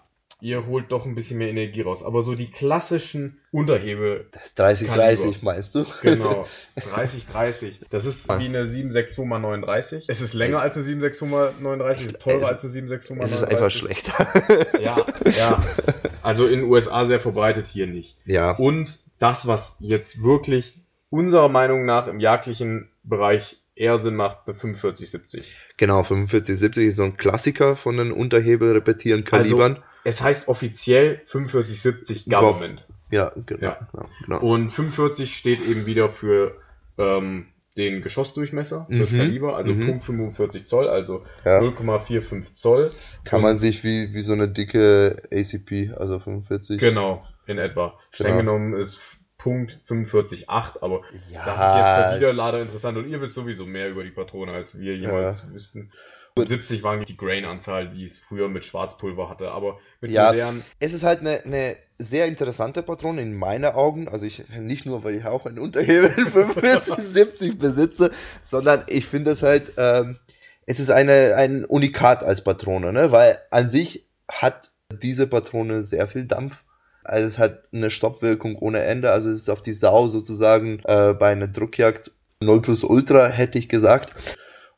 ihr 0.44 0.66
holt 0.66 0.92
doch 0.92 1.06
ein 1.06 1.14
bisschen 1.14 1.38
mehr 1.38 1.48
Energie 1.48 1.80
raus. 1.80 2.04
Aber 2.04 2.22
so 2.22 2.34
die 2.34 2.50
klassischen 2.50 3.38
Unterhebe. 3.50 4.26
Das 4.32 4.56
30-30 4.56 5.38
meinst 5.42 5.74
du? 5.74 5.86
Genau. 6.02 6.46
30-30. 6.78 7.80
Das 7.90 8.04
ist 8.04 8.28
wie 8.28 8.44
eine 8.44 8.66
762 8.66 9.24
mal 9.24 9.38
39. 9.38 10.04
Es 10.08 10.20
ist 10.20 10.34
länger 10.34 10.60
als 10.60 10.76
eine 10.76 10.84
762 10.84 11.28
mal 11.28 11.54
39. 11.60 12.06
Es 12.06 12.12
ist 12.12 12.22
teurer 12.22 12.42
es, 12.42 12.48
als 12.48 12.62
eine 12.62 12.70
762 12.70 13.16
mal 13.16 13.26
39. 13.26 13.34
Es 13.34 13.42
ist 13.42 13.48
einfach 13.48 13.70
schlechter. 13.70 14.80
Ja, 14.80 15.06
ja. 15.38 15.64
Also 16.22 16.46
in 16.46 16.60
den 16.60 16.70
USA 16.70 17.04
sehr 17.04 17.20
verbreitet, 17.20 17.66
hier 17.66 17.86
nicht. 17.86 18.16
Ja. 18.24 18.52
Und 18.52 18.98
das, 19.18 19.46
was 19.46 19.76
jetzt 19.80 20.22
wirklich 20.22 20.78
unserer 21.10 21.48
Meinung 21.48 21.86
nach 21.86 22.06
im 22.06 22.20
jagdlichen 22.20 22.90
Bereich 23.02 23.56
eher 23.76 23.98
Sinn 23.98 24.16
macht, 24.16 24.40
eine 24.46 24.54
4570. 24.54 25.54
Genau, 25.76 26.02
4570 26.02 26.86
ist 26.86 26.96
so 26.96 27.04
ein 27.04 27.16
Klassiker 27.16 27.76
von 27.76 27.96
den 27.96 28.12
Unterhebel 28.12 28.72
repetierenden 28.72 29.28
Kalibern. 29.28 29.76
Also, 29.76 29.84
es 30.04 30.22
heißt 30.22 30.48
offiziell 30.48 31.20
4570 31.24 32.26
Government. 32.26 32.86
Ja, 33.10 33.32
genau, 33.46 33.62
ja. 33.62 33.88
Genau, 33.92 34.08
genau. 34.24 34.40
Und 34.40 34.70
45 34.70 35.34
steht 35.34 35.60
eben 35.60 35.86
wieder 35.86 36.08
für 36.08 36.56
ähm, 36.98 37.46
den 37.76 38.02
Geschossdurchmesser, 38.02 38.86
fürs 38.88 39.12
mhm. 39.12 39.18
Kaliber, 39.18 39.56
also 39.56 39.72
mhm. 39.72 39.86
Punkt 39.86 40.04
45 40.04 40.64
Zoll, 40.66 40.88
also 40.88 41.24
ja. 41.44 41.58
0,45 41.60 42.52
Zoll. 42.52 42.92
Kann 43.24 43.38
Und 43.38 43.42
man 43.42 43.56
sich 43.56 43.82
wie, 43.82 44.14
wie 44.14 44.22
so 44.22 44.32
eine 44.32 44.48
dicke 44.48 45.22
ACP, 45.32 45.92
also 45.96 46.20
45. 46.20 46.78
Genau, 46.78 47.26
in 47.46 47.58
etwa. 47.58 47.98
Streng 48.10 48.38
genau. 48.38 48.54
genommen 48.54 48.74
ist 48.74 49.20
Punkt 49.38 49.78
45,8, 49.86 50.80
aber 50.80 51.02
ja, 51.30 51.44
das 51.44 51.54
ist 51.54 51.76
jetzt 51.76 52.14
für 52.14 52.20
Wiederlader 52.20 52.62
interessant 52.62 52.96
und 52.96 53.08
ihr 53.08 53.20
wisst 53.20 53.34
sowieso 53.34 53.66
mehr 53.66 53.90
über 53.90 54.04
die 54.04 54.10
Patrone, 54.10 54.52
als 54.52 54.78
wir 54.78 54.96
jemals 54.96 55.44
ja. 55.46 55.52
wüssten. 55.52 55.90
70 56.36 56.82
waren 56.82 57.04
die 57.04 57.16
Grain-Anzahl, 57.16 57.88
die 57.88 58.02
es 58.02 58.18
früher 58.18 58.48
mit 58.48 58.64
Schwarzpulver 58.64 59.28
hatte, 59.28 59.52
aber 59.52 59.78
mit 60.00 60.10
ja, 60.10 60.32
modernen. 60.32 60.64
Es 60.80 60.92
ist 60.92 61.04
halt 61.04 61.20
eine, 61.20 61.44
eine 61.44 61.76
sehr 61.98 62.26
interessante 62.26 62.82
Patrone 62.82 63.22
in 63.22 63.34
meinen 63.34 63.66
Augen. 63.66 64.08
Also 64.08 64.26
ich 64.26 64.48
nicht 64.48 64.84
nur, 64.84 65.04
weil 65.04 65.14
ich 65.14 65.24
auch 65.24 65.46
einen 65.46 65.60
Unterhebel 65.60 66.10
45, 66.10 66.96
70 66.96 67.58
besitze, 67.58 68.10
sondern 68.42 68.82
ich 68.88 69.06
finde 69.06 69.30
es 69.30 69.44
halt, 69.44 69.72
ähm, 69.76 70.18
es 70.66 70.80
ist 70.80 70.90
eine, 70.90 71.36
ein 71.36 71.64
Unikat 71.64 72.24
als 72.24 72.42
Patrone, 72.42 72.92
ne? 72.92 73.12
Weil 73.12 73.38
an 73.50 73.70
sich 73.70 74.08
hat 74.28 74.70
diese 74.90 75.28
Patrone 75.28 75.84
sehr 75.84 76.08
viel 76.08 76.24
Dampf. 76.24 76.64
Also 77.04 77.28
es 77.28 77.38
hat 77.38 77.68
eine 77.72 77.90
Stoppwirkung 77.90 78.56
ohne 78.56 78.80
Ende. 78.80 79.12
Also 79.12 79.30
es 79.30 79.36
ist 79.36 79.50
auf 79.50 79.62
die 79.62 79.72
Sau 79.72 80.08
sozusagen 80.08 80.80
äh, 80.84 81.12
bei 81.12 81.30
einer 81.30 81.48
Druckjagd 81.48 82.10
0 82.40 82.60
plus 82.60 82.82
Ultra, 82.82 83.28
hätte 83.28 83.58
ich 83.58 83.68
gesagt. 83.68 84.14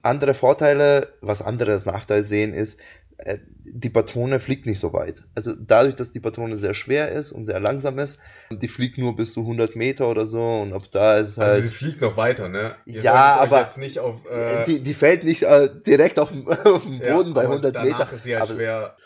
Andere 0.06 0.34
Vorteile, 0.34 1.08
was 1.20 1.42
andere 1.42 1.72
als 1.72 1.86
Nachteil 1.86 2.22
sehen, 2.22 2.52
ist, 2.52 2.78
äh, 3.18 3.38
die 3.64 3.90
Patrone 3.90 4.40
fliegt 4.40 4.66
nicht 4.66 4.78
so 4.78 4.92
weit. 4.92 5.22
Also 5.34 5.54
dadurch, 5.54 5.96
dass 5.96 6.12
die 6.12 6.20
Patrone 6.20 6.56
sehr 6.56 6.74
schwer 6.74 7.10
ist 7.10 7.32
und 7.32 7.44
sehr 7.44 7.60
langsam 7.60 7.98
ist, 7.98 8.18
die 8.50 8.68
fliegt 8.68 8.98
nur 8.98 9.16
bis 9.16 9.32
zu 9.32 9.40
100 9.40 9.74
Meter 9.74 10.08
oder 10.08 10.26
so 10.26 10.60
und 10.60 10.72
ob 10.72 10.90
da 10.90 11.18
ist 11.18 11.38
halt... 11.38 11.50
Also 11.50 11.68
sie 11.68 11.74
fliegt 11.74 12.00
noch 12.00 12.16
weiter, 12.16 12.48
ne? 12.48 12.76
Ihr 12.84 13.02
ja, 13.02 13.36
aber 13.36 13.60
jetzt 13.60 13.78
nicht 13.78 13.98
auf, 13.98 14.28
äh... 14.30 14.64
die, 14.64 14.80
die 14.80 14.94
fällt 14.94 15.24
nicht 15.24 15.42
äh, 15.42 15.68
direkt 15.86 16.18
auf 16.18 16.30
dem, 16.30 16.46
auf 16.64 16.82
dem 16.82 17.00
Boden 17.00 17.28
ja, 17.28 17.34
bei 17.34 17.42
100 17.42 17.82
Meter. 17.82 18.08
ist 18.12 18.24
sie 18.24 18.36
halt 18.36 18.48
schwer. 18.48 18.96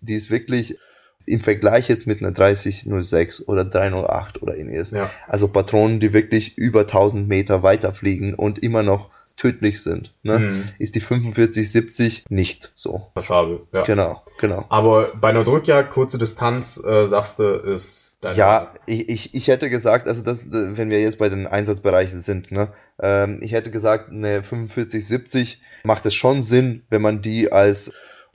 Die 0.00 0.14
ist 0.14 0.30
wirklich 0.30 0.78
im 1.26 1.40
Vergleich 1.40 1.88
jetzt 1.88 2.06
mit 2.06 2.20
einer 2.20 2.32
3006 2.32 3.48
oder 3.48 3.64
308 3.64 4.42
oder 4.42 4.56
ähnliches. 4.56 4.90
Ja. 4.90 5.10
Also 5.26 5.48
Patronen, 5.48 5.98
die 5.98 6.12
wirklich 6.12 6.58
über 6.58 6.80
1000 6.80 7.26
Meter 7.26 7.62
weiter 7.62 7.94
fliegen 7.94 8.34
und 8.34 8.58
immer 8.58 8.82
noch 8.82 9.10
tödlich 9.36 9.82
sind, 9.82 10.14
ne? 10.22 10.38
Mhm. 10.38 10.64
ist 10.78 10.94
die 10.94 11.00
4570 11.00 12.26
nicht 12.28 12.70
so. 12.74 13.10
Passabel, 13.14 13.60
ja. 13.72 13.82
Genau, 13.82 14.22
genau. 14.38 14.64
Aber 14.68 15.12
bei 15.20 15.30
einer 15.30 15.42
Drückjagd, 15.42 15.90
kurze 15.90 16.18
Distanz, 16.18 16.80
äh, 16.84 17.04
sagst 17.04 17.40
du, 17.40 17.44
ist 17.44 18.18
dein 18.20 18.36
Ja, 18.36 18.72
ich, 18.86 19.08
ich, 19.08 19.34
ich 19.34 19.48
hätte 19.48 19.70
gesagt, 19.70 20.06
also 20.06 20.22
das, 20.22 20.46
wenn 20.50 20.88
wir 20.88 21.00
jetzt 21.00 21.18
bei 21.18 21.28
den 21.28 21.48
Einsatzbereichen 21.48 22.20
sind, 22.20 22.52
ne, 22.52 22.72
ähm, 23.00 23.40
ich 23.42 23.52
hätte 23.52 23.72
gesagt, 23.72 24.10
eine 24.10 24.44
4570 24.44 25.60
macht 25.82 26.06
es 26.06 26.14
schon 26.14 26.42
Sinn, 26.42 26.84
wenn 26.88 27.02
man 27.02 27.20
die 27.20 27.50
als 27.50 27.90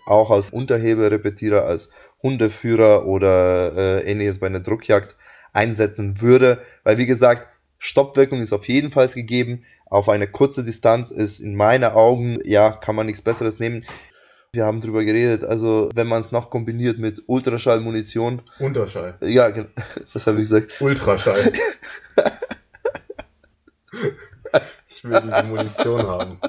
auch 0.05 0.31
als 0.31 0.49
Unterheberrepetierer, 0.49 1.65
als 1.65 1.91
Hundeführer 2.21 3.05
oder 3.05 4.01
äh, 4.03 4.12
ähnliches 4.12 4.39
bei 4.39 4.47
einer 4.47 4.59
Druckjagd 4.59 5.15
einsetzen 5.53 6.19
würde, 6.19 6.62
weil 6.83 6.97
wie 6.97 7.05
gesagt, 7.05 7.47
Stoppwirkung 7.79 8.41
ist 8.41 8.51
auf 8.51 8.67
jeden 8.67 8.91
Fall 8.91 9.07
gegeben. 9.07 9.63
Auf 9.89 10.08
eine 10.08 10.28
kurze 10.28 10.63
Distanz 10.63 11.10
ist 11.10 11.39
in 11.39 11.56
meinen 11.56 11.91
Augen, 11.91 12.39
ja, 12.45 12.71
kann 12.71 12.95
man 12.95 13.08
nichts 13.08 13.23
Besseres 13.23 13.60
nehmen. 13.60 13.86
Wir 14.52 14.65
haben 14.65 14.82
drüber 14.82 15.04
geredet, 15.04 15.43
also 15.43 15.89
wenn 15.93 16.08
man 16.08 16.19
es 16.19 16.32
noch 16.32 16.49
kombiniert 16.49 16.97
mit 16.97 17.23
Ultraschallmunition. 17.28 18.41
Unterschall. 18.60 19.15
Ja, 19.21 19.52
was 20.13 20.28
habe 20.28 20.38
ich 20.38 20.43
gesagt? 20.43 20.80
Ultraschall. 20.80 21.54
ich 24.88 25.04
will 25.04 25.21
diese 25.21 25.43
Munition 25.43 26.08
haben. 26.08 26.39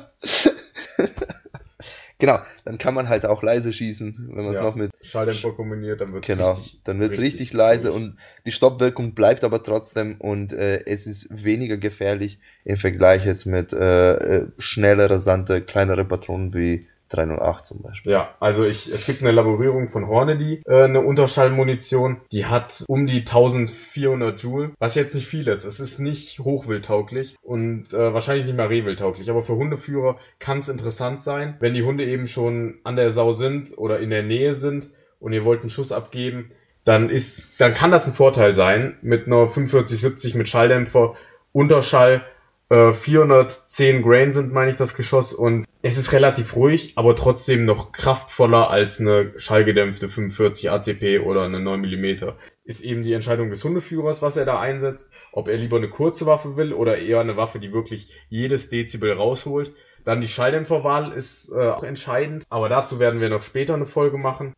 Genau, 2.21 2.39
dann 2.65 2.79
kann 2.79 2.95
man 2.95 3.09
halt 3.09 3.27
auch 3.27 3.43
leise 3.43 3.73
schießen, 3.73 4.31
wenn 4.33 4.45
man 4.45 4.53
es 4.53 4.59
ja, 4.59 4.63
noch 4.63 4.77
mit 4.77 4.91
Schalldämpfer 5.01 5.53
kombiniert, 5.53 6.01
dann 6.01 6.13
wird 6.13 6.29
es 6.29 6.37
genau, 6.37 6.53
richtig, 6.53 6.81
dann 6.85 7.01
wird 7.01 7.13
es 7.13 7.19
richtig, 7.19 7.41
richtig, 7.41 7.53
leise 7.55 7.89
durch. 7.89 8.01
und 8.01 8.17
die 8.47 8.53
Stoppwirkung 8.53 9.15
bleibt 9.15 9.43
aber 9.43 9.63
trotzdem 9.63 10.17
und 10.19 10.53
äh, 10.53 10.85
es 10.87 11.07
ist 11.07 11.45
weniger 11.45 11.79
gefährlich 11.79 12.39
im 12.65 12.77
Vergleich 12.77 13.25
jetzt 13.25 13.47
mit 13.47 13.73
äh, 13.73 14.15
äh 14.15 14.47
schnellere, 14.59 15.11
rasante, 15.11 15.63
kleinere 15.63 16.05
Patronen 16.05 16.55
wie 16.55 16.87
308 17.11 17.65
zum 17.65 17.83
Beispiel. 17.83 18.13
Ja, 18.13 18.35
also 18.41 18.65
ich, 18.65 18.91
es 18.91 19.05
gibt 19.07 19.21
eine 19.21 19.33
Laborierung 19.33 19.89
von 19.89 20.07
Hornady, 20.07 20.63
äh, 20.67 20.85
eine 20.85 21.01
Unterschallmunition, 21.01 22.21
die 22.33 22.47
hat 22.47 22.85
um 22.89 23.07
die 23.07 23.21
1400 23.21 24.41
Joule, 24.41 24.71
was 24.79 24.95
jetzt 24.95 25.15
nicht 25.15 25.27
viel 25.27 25.47
ist. 25.49 25.65
Es 25.65 25.81
ist 25.81 25.99
nicht 25.99 26.39
hochwildtauglich 26.39 27.37
und 27.43 27.93
äh, 27.93 28.15
wahrscheinlich 28.15 28.47
nicht 28.47 28.57
mal 28.57 28.69
rehwildtauglich, 28.69 29.29
aber 29.31 29.43
für 29.43 29.57
Hundeführer 29.57 30.17
kann 30.39 30.59
es 30.59 30.69
interessant 30.69 31.21
sein, 31.21 31.57
wenn 31.61 31.75
die 31.75 31.83
Hunde 31.83 32.05
eben 32.05 32.27
schon 32.27 32.79
an 32.85 32.97
der 32.97 33.11
Sau 33.11 33.33
sind 33.33 33.77
oder 33.77 34.01
in 34.01 34.11
der 34.11 34.23
Nähe 34.23 34.55
sind 34.55 34.91
und 35.19 35.33
ihr 35.33 35.45
wollt 35.45 35.61
einen 35.61 35.71
Schuss 35.71 35.93
abgeben, 35.93 36.53
dann 36.85 37.11
ist, 37.11 37.61
dann 37.61 37.75
kann 37.75 37.91
das 37.91 38.07
ein 38.07 38.15
Vorteil 38.15 38.55
sein 38.55 38.97
mit 39.03 39.27
einer 39.27 39.47
4570 39.47 40.35
mit 40.35 40.49
Schalldämpfer, 40.49 41.15
Unterschall 41.53 42.23
410 42.71 43.97
äh, 43.97 44.01
Grain 44.01 44.31
sind, 44.31 44.53
meine 44.53 44.71
ich, 44.71 44.77
das 44.77 44.95
Geschoss 44.95 45.33
und 45.33 45.67
es 45.83 45.99
ist 45.99 46.13
relativ 46.13 46.55
ruhig, 46.55 46.93
aber 46.97 47.17
trotzdem 47.17 47.65
noch 47.65 47.91
kraftvoller 47.91 48.71
als 48.71 49.01
eine 49.01 49.33
schallgedämpfte 49.37 50.09
45 50.09 50.71
ACP 50.71 51.21
oder 51.25 51.43
eine 51.43 51.59
9 51.59 51.81
mm. 51.81 52.33
Ist 52.65 52.83
eben 52.83 53.03
die 53.03 53.13
Entscheidung 53.13 53.51
des 53.51 53.65
Hundeführers, 53.65 54.23
was 54.23 54.37
er 54.37 54.45
da 54.45 54.61
einsetzt, 54.61 55.11
ob 55.33 55.49
er 55.49 55.57
lieber 55.57 55.79
eine 55.79 55.89
kurze 55.89 56.27
Waffe 56.27 56.57
will 56.57 56.73
oder 56.73 56.99
eher 56.99 57.19
eine 57.19 57.37
Waffe, 57.37 57.59
die 57.59 57.73
wirklich 57.73 58.15
jedes 58.29 58.69
Dezibel 58.69 59.13
rausholt. 59.13 59.73
Dann 60.05 60.21
die 60.21 60.29
Schalldämpferwahl 60.29 61.13
ist 61.13 61.51
äh, 61.51 61.71
auch 61.71 61.83
entscheidend, 61.83 62.45
aber 62.51 62.69
dazu 62.69 63.01
werden 63.01 63.21
wir 63.21 63.31
noch 63.31 63.43
später 63.43 63.75
eine 63.75 63.87
Folge 63.87 64.17
machen. 64.17 64.55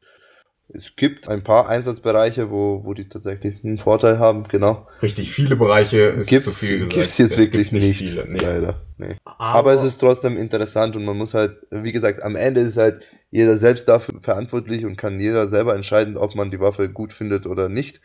Es 0.75 0.97
gibt 0.97 1.29
ein 1.29 1.43
paar 1.43 1.69
Einsatzbereiche, 1.69 2.51
wo, 2.51 2.83
wo 2.85 2.95
die 2.95 3.09
tatsächlich 3.09 3.63
einen 3.63 3.79
Vorteil 3.79 4.19
haben, 4.19 4.45
genau. 4.49 4.89
Richtig 5.03 5.31
viele 5.31 5.57
Bereiche 5.57 5.99
ist 5.99 6.29
gibt's, 6.29 6.45
zu 6.45 6.67
viel 6.67 6.79
gesagt. 6.81 6.95
Gibt's 6.95 7.19
jetzt 7.19 7.33
es 7.33 7.39
wirklich 7.39 7.71
gibt 7.71 7.83
nicht, 7.83 7.99
viele, 7.99 8.27
nee. 8.27 8.39
leider. 8.39 8.81
Nee. 8.97 9.17
Aber, 9.25 9.59
Aber, 9.59 9.73
es 9.73 9.83
ist 9.83 9.99
trotzdem 9.99 10.37
interessant 10.37 10.97
und 10.97 11.05
man 11.05 11.19
muss 11.19 11.35
halt, 11.35 11.57
wie 11.71 11.93
gesagt, 11.93 12.23
am 12.23 12.37
Ende 12.37 12.63
ist 12.63 12.79
halt 12.79 13.01
jeder 13.31 13.57
selbst 13.57 13.89
dafür 13.89 14.21
verantwortlich 14.23 14.87
und 14.87 14.97
kann 14.97 15.21
jeder 15.21 15.47
selber 15.47 15.75
entscheiden, 15.75 16.17
ob 16.17 16.35
man 16.35 16.51
die 16.51 16.61
Waffe 16.61 16.89
gut 16.89 17.13
findet 17.13 17.47
oder 17.47 17.69
nicht. 17.69 18.01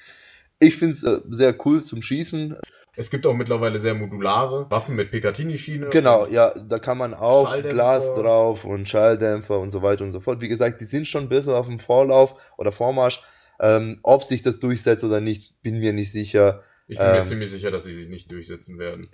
Ich 0.60 0.76
finde 0.76 0.94
es 0.94 1.04
äh, 1.04 1.20
sehr 1.30 1.56
cool 1.66 1.84
zum 1.84 2.02
Schießen. 2.02 2.58
Es 3.00 3.12
gibt 3.12 3.28
auch 3.28 3.36
mittlerweile 3.36 3.80
sehr 3.80 3.94
modulare 3.94 4.70
Waffen 4.72 4.96
mit 4.96 5.12
Picatinny-Schiene. 5.12 5.90
Genau, 5.90 6.26
ja, 6.26 6.52
da 6.58 6.80
kann 6.80 6.98
man 6.98 7.14
auch 7.14 7.54
Glas 7.62 8.16
drauf 8.16 8.66
und 8.66 8.90
Schalldämpfer 8.90 9.60
und 9.60 9.70
so 9.70 9.84
weiter 9.84 10.04
und 10.04 10.12
so 10.12 10.20
fort. 10.20 10.42
Wie 10.42 10.48
gesagt, 10.48 10.82
die 10.82 10.86
sind 10.86 11.08
schon 11.08 11.30
besser 11.30 11.60
auf 11.60 11.68
dem 11.68 11.80
Vorlauf 11.80 12.54
oder 12.58 12.72
Vormarsch. 12.72 13.22
Ähm, 13.60 14.00
ob 14.02 14.24
sich 14.24 14.42
das 14.42 14.60
durchsetzt 14.60 15.04
oder 15.04 15.22
nicht, 15.22 15.62
bin 15.62 15.80
mir 15.80 15.94
nicht 15.94 16.12
sicher. 16.12 16.62
Ich 16.88 16.98
bin 16.98 17.08
ähm, 17.08 17.14
mir 17.18 17.24
ziemlich 17.24 17.52
sicher, 17.52 17.70
dass 17.70 17.84
sie 17.84 17.94
sich 17.94 18.10
nicht 18.10 18.32
durchsetzen 18.32 18.80
werden. 18.80 19.10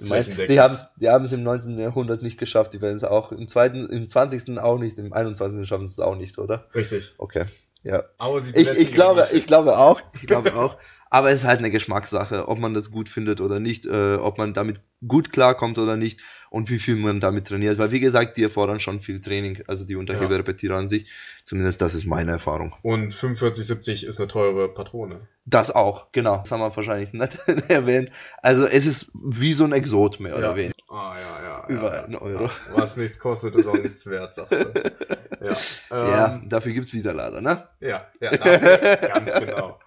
meinst, 0.00 0.30
die 0.48 0.60
haben 0.60 1.24
es 1.24 1.32
im 1.32 1.42
19. 1.42 1.78
Jahrhundert 1.78 2.22
nicht 2.22 2.38
geschafft, 2.38 2.72
die 2.72 2.80
werden 2.80 2.96
es 2.96 3.04
auch 3.04 3.30
im, 3.30 3.46
zweiten, 3.46 3.86
im 3.90 4.06
20. 4.06 4.58
auch 4.58 4.78
nicht, 4.78 4.96
im 4.98 5.12
21. 5.12 5.68
schaffen 5.68 5.88
sie 5.88 5.92
es 5.92 6.00
auch 6.00 6.16
nicht, 6.16 6.38
oder? 6.38 6.66
Richtig. 6.74 7.14
Okay. 7.18 7.44
Ja. 7.86 8.02
Aber 8.18 8.40
sie 8.40 8.52
Ich, 8.54 8.68
ich, 8.68 8.92
glaube, 8.92 9.28
ich 9.32 9.46
glaube 9.46 9.78
auch. 9.78 10.00
Ich 10.14 10.26
glaube 10.26 10.56
auch. 10.56 10.76
Aber 11.08 11.30
es 11.30 11.40
ist 11.40 11.44
halt 11.46 11.60
eine 11.60 11.70
Geschmackssache, 11.70 12.48
ob 12.48 12.58
man 12.58 12.74
das 12.74 12.90
gut 12.90 13.08
findet 13.08 13.40
oder 13.40 13.60
nicht, 13.60 13.86
äh, 13.86 14.16
ob 14.16 14.38
man 14.38 14.54
damit 14.54 14.80
gut 15.06 15.32
klarkommt 15.32 15.78
oder 15.78 15.96
nicht 15.96 16.20
und 16.50 16.68
wie 16.68 16.80
viel 16.80 16.96
man 16.96 17.20
damit 17.20 17.46
trainiert. 17.46 17.78
Weil 17.78 17.92
wie 17.92 18.00
gesagt, 18.00 18.36
die 18.36 18.42
erfordern 18.42 18.80
schon 18.80 19.00
viel 19.00 19.20
Training, 19.20 19.62
also 19.68 19.84
die 19.84 19.94
Unterheberrepetierer 19.94 20.76
an 20.76 20.88
sich. 20.88 21.08
Zumindest 21.44 21.80
das 21.80 21.94
ist 21.94 22.06
meine 22.06 22.32
Erfahrung. 22.32 22.74
Und 22.82 23.14
4570 23.14 24.04
ist 24.04 24.18
eine 24.18 24.26
teure 24.26 24.68
Patrone. 24.68 25.28
Das 25.44 25.70
auch, 25.70 26.10
genau. 26.10 26.38
Das 26.38 26.50
haben 26.50 26.60
wir 26.60 26.74
wahrscheinlich 26.74 27.12
nicht 27.12 27.38
erwähnt. 27.68 28.10
Also 28.42 28.64
es 28.64 28.84
ist 28.84 29.12
wie 29.14 29.52
so 29.52 29.62
ein 29.62 29.72
Exot 29.72 30.18
mehr 30.18 30.36
oder 30.36 30.56
weniger. 30.56 30.74
Ah, 30.88 31.16
ja, 31.20 31.42
ja. 31.42 31.45
Über 31.68 32.04
einen 32.04 32.16
Euro. 32.16 32.50
Was 32.72 32.96
nichts 32.96 33.18
kostet, 33.18 33.54
ist 33.56 33.66
auch 33.66 33.76
nichts 33.78 34.06
wert, 34.06 34.34
sagst 34.34 34.52
du. 34.52 34.72
Ja, 35.40 35.56
ähm, 35.90 36.06
Ja, 36.10 36.40
dafür 36.46 36.72
gibt's 36.72 36.92
Widerlader, 36.92 37.40
ne? 37.40 37.68
ja, 37.80 38.06
ja 38.20 38.36
dafür, 38.36 38.96
ganz 39.08 39.32
genau. 39.34 39.78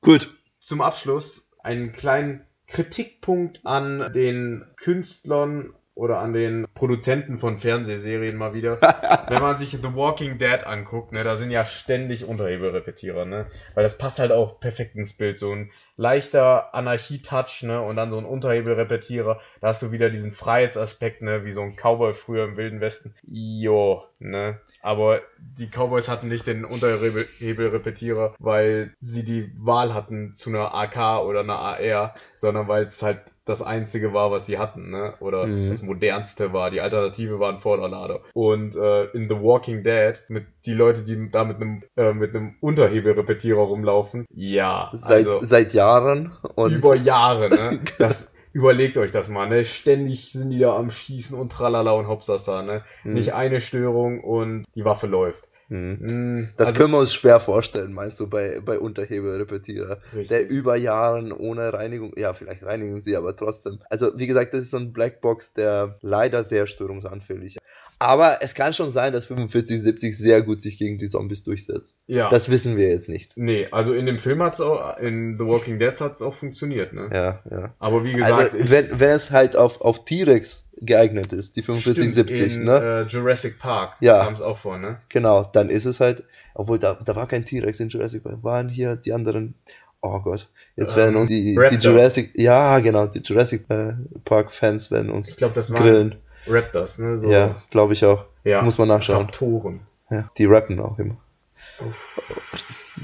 Gut. 0.00 0.34
Zum 0.58 0.80
Abschluss 0.80 1.50
einen 1.62 1.92
kleinen 1.92 2.44
Kritikpunkt 2.66 3.60
an 3.64 4.12
den 4.12 4.64
Künstlern 4.76 5.74
oder 5.94 6.18
an 6.18 6.32
den 6.34 6.66
Produzenten 6.74 7.38
von 7.38 7.56
Fernsehserien 7.56 8.36
mal 8.36 8.52
wieder. 8.52 8.80
Wenn 9.28 9.40
man 9.40 9.56
sich 9.56 9.70
The 9.70 9.94
Walking 9.94 10.38
Dead 10.38 10.66
anguckt, 10.66 11.12
ne, 11.12 11.24
da 11.24 11.36
sind 11.36 11.50
ja 11.50 11.64
ständig 11.64 12.24
Unterhebelrepetierer, 12.24 13.24
ne? 13.24 13.46
Weil 13.74 13.82
das 13.82 13.96
passt 13.96 14.18
halt 14.18 14.30
auch 14.30 14.60
perfekt 14.60 14.94
ins 14.94 15.16
Bild. 15.16 15.38
So 15.38 15.52
ein 15.52 15.70
leichter 15.96 16.74
Anarchie-Touch, 16.74 17.62
ne? 17.64 17.80
Und 17.80 17.96
dann 17.96 18.10
so 18.10 18.18
ein 18.18 18.24
Unterhebelrepetierer. 18.24 19.38
Da 19.60 19.68
hast 19.68 19.82
du 19.82 19.92
wieder 19.92 20.10
diesen 20.10 20.30
Freiheitsaspekt, 20.30 21.22
ne? 21.22 21.44
Wie 21.44 21.52
so 21.52 21.62
ein 21.62 21.76
Cowboy 21.76 22.12
früher 22.14 22.44
im 22.44 22.56
Wilden 22.56 22.80
Westen. 22.80 23.14
Jo, 23.26 24.04
ne? 24.18 24.60
Aber 24.82 25.20
die 25.38 25.68
Cowboys 25.68 26.08
hatten 26.08 26.28
nicht 26.28 26.46
den 26.46 26.64
Unterhebelrepetierer, 26.64 28.34
weil 28.38 28.92
sie 28.98 29.24
die 29.24 29.50
Wahl 29.60 29.94
hatten 29.94 30.34
zu 30.34 30.50
einer 30.50 30.74
AK 30.74 31.22
oder 31.24 31.40
einer 31.40 31.58
AR, 31.58 32.14
sondern 32.34 32.68
weil 32.68 32.84
es 32.84 33.02
halt 33.02 33.20
das 33.44 33.62
einzige 33.62 34.12
war, 34.12 34.32
was 34.32 34.46
sie 34.46 34.58
hatten, 34.58 34.90
ne? 34.90 35.14
Oder 35.20 35.46
Mhm. 35.46 35.68
das 35.70 35.82
modernste 35.82 36.52
war. 36.52 36.70
Die 36.70 36.80
Alternative 36.80 37.38
war 37.38 37.52
ein 37.52 37.60
Vorderlader. 37.60 38.20
Und 38.34 38.74
äh, 38.74 39.04
in 39.12 39.28
The 39.28 39.40
Walking 39.40 39.84
Dead, 39.84 40.20
mit 40.28 40.46
die 40.66 40.74
Leute, 40.74 41.02
die 41.02 41.30
da 41.30 41.44
mit 41.44 41.56
einem 41.56 41.82
äh, 41.96 42.12
mit 42.12 42.34
einem 42.34 42.56
Unterhebelrepetierer 42.60 43.60
rumlaufen, 43.60 44.26
ja, 44.34 44.90
Seit, 44.92 45.26
also 45.26 45.40
seit 45.42 45.72
Jahren 45.72 46.32
und 46.54 46.72
über 46.72 46.94
Jahre, 46.94 47.48
ne? 47.48 47.80
Das 47.98 48.34
überlegt 48.52 48.96
euch 48.98 49.10
das 49.10 49.28
mal, 49.28 49.48
ne? 49.48 49.64
Ständig 49.64 50.32
sind 50.32 50.50
die 50.50 50.58
da 50.58 50.76
am 50.76 50.90
Schießen 50.90 51.38
und 51.38 51.52
tralala 51.52 51.92
und 51.92 52.08
hopsasa, 52.08 52.62
ne? 52.62 52.82
Hm, 53.02 53.12
Nicht 53.12 53.34
eine 53.34 53.60
Störung 53.60 54.22
und 54.22 54.64
die 54.74 54.84
Waffe 54.84 55.06
läuft. 55.06 55.48
Hm. 55.68 55.98
Hm, 56.00 56.48
Das 56.56 56.68
also, 56.68 56.78
können 56.80 56.92
wir 56.92 56.98
uns 56.98 57.12
schwer 57.14 57.40
vorstellen, 57.40 57.92
meinst 57.92 58.20
du, 58.20 58.26
bei, 58.28 58.60
bei 58.64 58.78
Unterhebelrepetierer. 58.78 59.98
Der 60.30 60.48
über 60.48 60.76
Jahren 60.76 61.32
ohne 61.32 61.72
Reinigung, 61.72 62.12
ja, 62.16 62.32
vielleicht 62.32 62.64
reinigen 62.64 63.00
sie, 63.00 63.16
aber 63.16 63.34
trotzdem. 63.36 63.80
Also, 63.90 64.12
wie 64.18 64.26
gesagt, 64.26 64.54
das 64.54 64.60
ist 64.60 64.70
so 64.70 64.76
ein 64.78 64.92
Blackbox, 64.92 65.54
der 65.54 65.98
leider 66.02 66.44
sehr 66.44 66.66
störungsanfällig 66.66 67.56
ist. 67.56 67.62
Aber 67.98 68.38
es 68.42 68.54
kann 68.54 68.74
schon 68.74 68.90
sein, 68.90 69.12
dass 69.14 69.24
4570 69.26 70.16
sehr 70.16 70.42
gut 70.42 70.60
sich 70.60 70.78
gegen 70.78 70.98
die 70.98 71.08
Zombies 71.08 71.42
durchsetzt. 71.44 71.96
ja. 72.06 72.28
Das 72.28 72.50
wissen 72.50 72.76
wir 72.76 72.88
jetzt 72.88 73.08
nicht. 73.08 73.32
nee, 73.36 73.66
also 73.70 73.94
in 73.94 74.04
dem 74.06 74.18
Film 74.18 74.42
hat's 74.42 74.60
auch, 74.60 74.98
in 74.98 75.36
The 75.38 75.44
Walking 75.46 75.78
Dead 75.78 75.98
hat's 75.98 76.20
auch 76.20 76.34
funktioniert, 76.34 76.92
ne? 76.92 77.08
Ja, 77.12 77.42
ja. 77.50 77.72
Aber 77.78 78.04
wie 78.04 78.12
gesagt, 78.12 78.54
Also, 78.54 78.70
wenn, 78.70 79.00
wenn 79.00 79.10
es 79.10 79.30
halt 79.30 79.56
auf, 79.56 79.80
auf 79.80 80.04
T-Rex 80.04 80.65
geeignet 80.80 81.32
ist, 81.32 81.56
die 81.56 81.62
4570, 81.62 82.52
stimmt, 82.52 82.56
in, 82.60 82.64
ne? 82.66 83.04
Äh, 83.06 83.06
Jurassic 83.06 83.58
Park 83.58 83.94
Ja. 84.00 84.24
kam's 84.24 84.42
auch 84.42 84.56
vor, 84.58 84.78
ne? 84.78 84.98
Genau, 85.08 85.42
dann 85.44 85.70
ist 85.70 85.84
es 85.86 86.00
halt, 86.00 86.24
obwohl 86.54 86.78
da, 86.78 86.94
da 87.04 87.16
war 87.16 87.26
kein 87.26 87.44
T-Rex 87.44 87.80
in 87.80 87.88
Jurassic 87.88 88.22
Park, 88.24 88.38
waren 88.42 88.68
hier 88.68 88.96
die 88.96 89.12
anderen, 89.12 89.54
oh 90.02 90.18
Gott, 90.20 90.48
jetzt 90.76 90.92
Ähm, 90.92 90.96
werden 90.98 91.16
uns 91.16 91.28
die, 91.28 91.54
die. 91.70 91.76
Jurassic, 91.76 92.32
ja 92.34 92.78
genau, 92.80 93.06
die 93.06 93.20
Jurassic 93.20 93.64
äh, 93.70 93.94
Park 94.24 94.52
Fans 94.52 94.90
werden 94.90 95.10
uns 95.10 95.28
Ich 95.30 95.36
glaube, 95.36 95.54
das 95.54 95.72
waren 95.72 95.82
grillen. 95.82 96.14
Raptors, 96.46 96.98
ne? 96.98 97.16
So, 97.16 97.30
Ja, 97.30 97.62
glaube 97.70 97.94
ich 97.94 98.04
auch. 98.04 98.26
ja. 98.44 98.62
Muss 98.62 98.78
man 98.78 98.88
nachschauen. 98.88 99.22
Raptoren. 99.26 99.80
Ja, 100.10 100.30
die 100.38 100.44
rappen 100.44 100.78
auch 100.78 100.98
immer. 100.98 101.16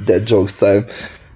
Dead 0.06 0.22
Jokes 0.28 0.56
Time. 0.58 0.86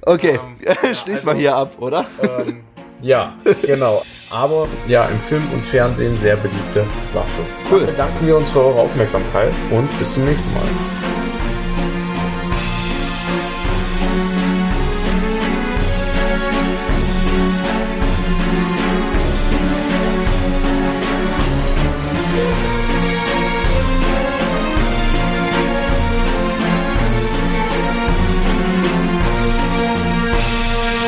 Okay, 0.02 0.38
ja, 0.64 0.74
schließ 0.94 1.14
also- 1.16 1.26
mal 1.26 1.34
hier 1.36 1.54
ab, 1.56 1.74
oder? 1.80 2.06
ähm, 2.22 2.62
ja, 3.00 3.34
genau. 3.62 4.02
Aber 4.30 4.68
ja, 4.88 5.04
im 5.06 5.20
Film 5.20 5.42
und 5.52 5.64
Fernsehen 5.64 6.16
sehr 6.16 6.36
beliebte 6.36 6.84
Waffe. 7.12 7.42
Cool. 7.70 7.80
Dann 7.80 7.90
bedanken 7.90 8.26
wir 8.26 8.36
uns 8.36 8.50
für 8.50 8.60
eure 8.60 8.80
Aufmerksamkeit 8.80 9.52
und 9.70 9.98
bis 9.98 10.14
zum 10.14 10.24
nächsten 10.24 10.52
Mal. 10.52 11.15